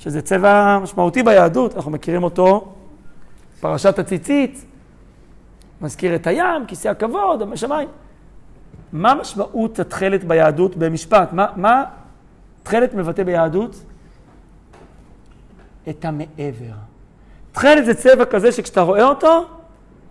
שזה 0.00 0.22
צבע 0.22 0.78
משמעותי 0.82 1.22
ביהדות, 1.22 1.76
אנחנו 1.76 1.90
מכירים 1.90 2.22
אותו, 2.22 2.72
פרשת 3.60 3.98
הציצית, 3.98 4.64
מזכיר 5.80 6.14
את 6.14 6.26
הים, 6.26 6.66
כיסא 6.66 6.88
הכבוד, 6.88 7.52
השמיים. 7.52 7.88
מה 8.92 9.14
משמעות 9.14 9.78
התכלת 9.78 10.24
ביהדות 10.24 10.76
במשפט? 10.76 11.32
מה, 11.32 11.46
מה 11.56 11.84
תכלת 12.62 12.94
מבטא 12.94 13.22
ביהדות? 13.22 13.76
את 15.88 16.04
המעבר. 16.04 16.76
תכלת 17.52 17.84
זה 17.84 17.94
צבע 17.94 18.24
כזה 18.24 18.52
שכשאתה 18.52 18.80
רואה 18.80 19.04
אותו, 19.04 19.44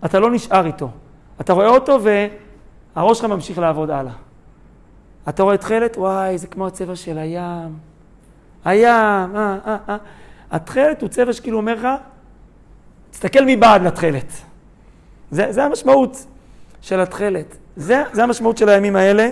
אתה 0.04 0.20
לא 0.20 0.30
נשאר 0.30 0.66
איתו. 0.66 0.90
אתה 1.40 1.52
רואה 1.52 1.68
אותו 1.68 1.98
והראש 2.02 3.18
שלך 3.18 3.30
ממשיך 3.30 3.58
לעבוד 3.58 3.90
הלאה. 3.90 4.12
אתה 5.28 5.42
רואה 5.42 5.56
תכלת, 5.56 5.96
וואי, 5.96 6.38
זה 6.38 6.46
כמו 6.46 6.66
הצבע 6.66 6.96
של 6.96 7.18
הים. 7.18 7.89
הים, 8.64 9.36
אה, 9.36 9.58
אה, 9.66 9.76
אה. 9.88 9.96
התכלת 10.50 11.02
הוא 11.02 11.08
צבע 11.08 11.32
שכאילו 11.32 11.56
אומר 11.56 11.74
לך, 11.74 11.88
תסתכל 13.10 13.44
מבעד 13.46 13.82
לתכלת. 13.82 14.32
זה, 15.30 15.52
זה 15.52 15.64
המשמעות 15.64 16.26
של 16.80 17.00
התכלת. 17.00 17.56
זה, 17.76 18.02
זה 18.12 18.22
המשמעות 18.22 18.58
של 18.58 18.68
הימים 18.68 18.96
האלה. 18.96 19.28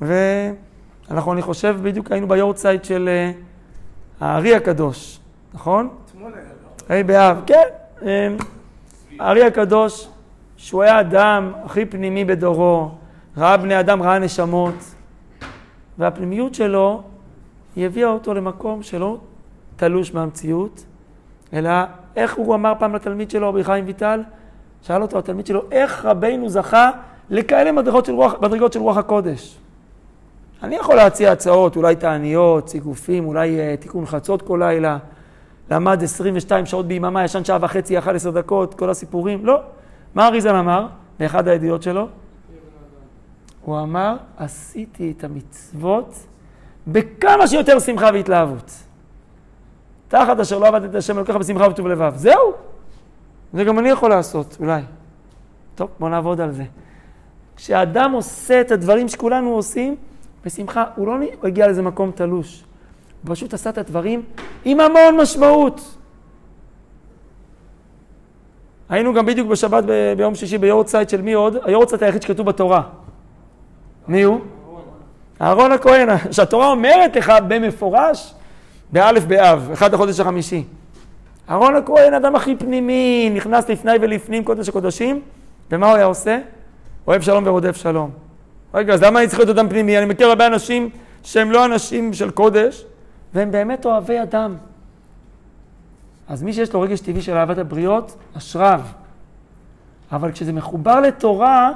ואנחנו, 0.00 1.32
אני 1.32 1.42
חושב, 1.42 1.76
בדיוק 1.82 2.12
היינו 2.12 2.28
ביורצייט 2.28 2.84
של 2.84 3.08
uh, 3.08 4.24
הארי 4.24 4.54
הקדוש, 4.54 5.20
נכון? 5.54 5.88
ה' 6.88 7.02
באב, 7.02 7.42
כן. 7.46 7.62
אמ, 8.02 8.08
הארי 9.18 9.44
הקדוש, 9.44 10.08
שהוא 10.56 10.82
היה 10.82 11.00
אדם 11.00 11.52
הכי 11.64 11.86
פנימי 11.86 12.24
בדורו, 12.24 12.90
ראה 13.36 13.56
בני 13.56 13.80
אדם, 13.80 14.02
ראה 14.02 14.18
נשמות, 14.18 14.74
והפנימיות 15.98 16.54
שלו, 16.54 17.02
היא 17.78 17.86
הביאה 17.86 18.08
אותו 18.08 18.34
למקום 18.34 18.82
שלא 18.82 19.18
תלוש 19.76 20.14
מהמציאות, 20.14 20.84
אלא 21.52 21.70
איך 22.16 22.36
הוא 22.36 22.54
אמר 22.54 22.72
פעם 22.78 22.94
לתלמיד 22.94 23.30
שלו, 23.30 23.48
רבי 23.48 23.64
חיים 23.64 23.84
ויטל, 23.86 24.22
שאל 24.82 25.02
אותו 25.02 25.18
התלמיד 25.18 25.46
שלו, 25.46 25.62
איך 25.70 26.04
רבינו 26.04 26.48
זכה 26.48 26.90
לכאלה 27.30 27.72
מדרגות 27.72 28.04
של 28.04 28.12
רוח, 28.12 28.34
מדרגות 28.40 28.72
של 28.72 28.80
רוח 28.80 28.96
הקודש? 28.96 29.58
אני 30.62 30.76
יכול 30.76 30.96
להציע 30.96 31.32
הצעות, 31.32 31.76
אולי 31.76 31.96
תעניות, 31.96 32.68
סיגופים, 32.68 33.26
אולי 33.26 33.58
uh, 33.58 33.80
תיקון 33.80 34.06
חצות 34.06 34.42
כל 34.42 34.58
לילה. 34.62 34.98
למד 35.70 36.02
22 36.02 36.66
שעות 36.66 36.86
ביממה, 36.86 37.24
ישן 37.24 37.44
שעה 37.44 37.58
וחצי, 37.60 37.98
אכל 37.98 38.16
עשר 38.16 38.30
דקות, 38.30 38.74
כל 38.74 38.90
הסיפורים. 38.90 39.46
לא. 39.46 39.60
מה 40.14 40.26
אריזל 40.26 40.56
אמר 40.56 40.86
באחד 41.18 41.48
הידיעות 41.48 41.82
שלו? 41.82 42.08
הוא 43.62 43.80
אמר, 43.80 44.16
עשיתי 44.36 45.14
את 45.16 45.24
המצוות 45.24 46.27
בכמה 46.92 47.46
שיותר 47.46 47.78
שמחה 47.78 48.10
והתלהבות. 48.12 48.70
תחת 50.08 50.40
אשר 50.40 50.58
לא 50.58 50.66
עבדתי 50.66 50.86
את 50.86 50.94
השם 50.94 51.16
אלוקיך 51.16 51.36
בשמחה 51.36 51.66
לבב. 51.86 52.12
זהו. 52.16 52.52
זה 53.52 53.64
גם 53.64 53.78
אני 53.78 53.88
יכול 53.88 54.10
לעשות, 54.10 54.56
אולי. 54.60 54.82
טוב, 55.74 55.90
בוא 55.98 56.08
נעבוד 56.08 56.40
על 56.40 56.52
זה. 56.52 56.64
כשאדם 57.56 58.12
עושה 58.12 58.60
את 58.60 58.70
הדברים 58.70 59.08
שכולנו 59.08 59.50
עושים, 59.50 59.96
בשמחה, 60.44 60.84
הוא 60.96 61.06
לא 61.06 61.16
הגיע 61.42 61.66
לאיזה 61.66 61.82
מקום 61.82 62.10
תלוש. 62.10 62.64
הוא 63.22 63.34
פשוט 63.34 63.54
עשה 63.54 63.70
את 63.70 63.78
הדברים 63.78 64.22
עם 64.64 64.80
המון 64.80 65.16
משמעות. 65.22 65.96
היינו 68.88 69.14
גם 69.14 69.26
בדיוק 69.26 69.48
בשבת 69.48 69.84
ב- 69.86 70.12
ביום 70.16 70.34
שישי 70.34 70.58
ביורצייט 70.58 71.08
של 71.08 71.22
מי 71.22 71.32
עוד? 71.32 71.56
היורצייט 71.64 72.02
היחיד 72.02 72.22
שכתוב 72.22 72.46
בתורה. 72.46 72.82
מי 74.08 74.22
הוא? 74.22 74.40
אהרון 75.40 75.72
הכהן, 75.72 76.08
שהתורה 76.30 76.70
אומרת 76.70 77.16
לך 77.16 77.32
במפורש, 77.48 78.34
באלף 78.92 79.24
באב, 79.24 79.70
אחד 79.72 79.94
החודש 79.94 80.20
החמישי. 80.20 80.64
אהרון 81.50 81.76
הכהן, 81.76 82.14
אדם 82.14 82.34
הכי 82.36 82.56
פנימי, 82.56 83.30
נכנס 83.34 83.68
לפני 83.68 83.92
ולפנים 84.00 84.44
קודש 84.44 84.68
הקודשים, 84.68 85.20
ומה 85.70 85.86
הוא 85.86 85.96
היה 85.96 86.04
עושה? 86.04 86.38
אוהב 87.06 87.22
שלום 87.22 87.46
ורודף 87.46 87.76
שלום. 87.76 88.10
רגע, 88.74 88.94
אז 88.94 89.02
למה 89.02 89.20
אני 89.20 89.28
צריך 89.28 89.38
להיות 89.38 89.50
אדם 89.50 89.68
פנימי? 89.68 89.98
אני 89.98 90.06
מכיר 90.06 90.28
הרבה 90.28 90.46
אנשים 90.46 90.90
שהם 91.22 91.52
לא 91.52 91.64
אנשים 91.64 92.14
של 92.14 92.30
קודש, 92.30 92.84
והם 93.34 93.50
באמת 93.50 93.86
אוהבי 93.86 94.22
אדם. 94.22 94.56
אז 96.28 96.42
מי 96.42 96.52
שיש 96.52 96.72
לו 96.72 96.80
רגש 96.80 97.00
טבעי 97.00 97.22
של 97.22 97.36
אהבת 97.36 97.58
הבריות, 97.58 98.16
אשריו. 98.36 98.80
אבל 100.12 100.32
כשזה 100.32 100.52
מחובר 100.52 101.00
לתורה, 101.00 101.70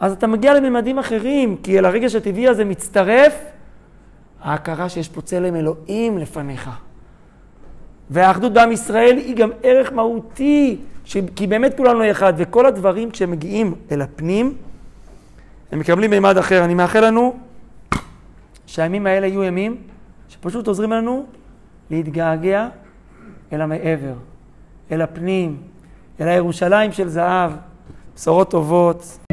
אז 0.00 0.12
אתה 0.12 0.26
מגיע 0.26 0.54
לממדים 0.54 0.98
אחרים, 0.98 1.56
כי 1.62 1.78
אל 1.78 1.84
הרגש 1.84 2.14
הטבעי 2.14 2.48
הזה 2.48 2.64
מצטרף 2.64 3.34
ההכרה 4.42 4.88
שיש 4.88 5.08
פה 5.08 5.22
צלם 5.22 5.56
אלוהים 5.56 6.18
לפניך. 6.18 6.70
והאחדות 8.10 8.52
בעם 8.52 8.72
ישראל 8.72 9.16
היא 9.16 9.36
גם 9.36 9.50
ערך 9.62 9.92
מהותי, 9.92 10.76
ש... 11.04 11.16
כי 11.36 11.46
באמת 11.46 11.76
כולנו 11.76 12.10
אחד, 12.10 12.32
וכל 12.36 12.66
הדברים 12.66 13.10
כשהם 13.10 13.30
מגיעים 13.30 13.74
אל 13.90 14.02
הפנים, 14.02 14.54
הם 15.72 15.78
מקבלים 15.78 16.10
מימד 16.10 16.36
אחר. 16.36 16.64
אני 16.64 16.74
מאחל 16.74 17.06
לנו 17.06 17.36
שהימים 18.66 19.06
האלה 19.06 19.26
יהיו 19.26 19.44
ימים 19.44 19.76
שפשוט 20.28 20.66
עוזרים 20.66 20.92
לנו 20.92 21.26
להתגעגע 21.90 22.68
אל 23.52 23.60
המעבר, 23.60 24.14
אל 24.92 25.02
הפנים, 25.02 25.56
אל 26.20 26.28
הירושלים 26.28 26.92
של 26.92 27.08
זהב, 27.08 27.50
בשורות 28.16 28.50
טובות. 28.50 29.25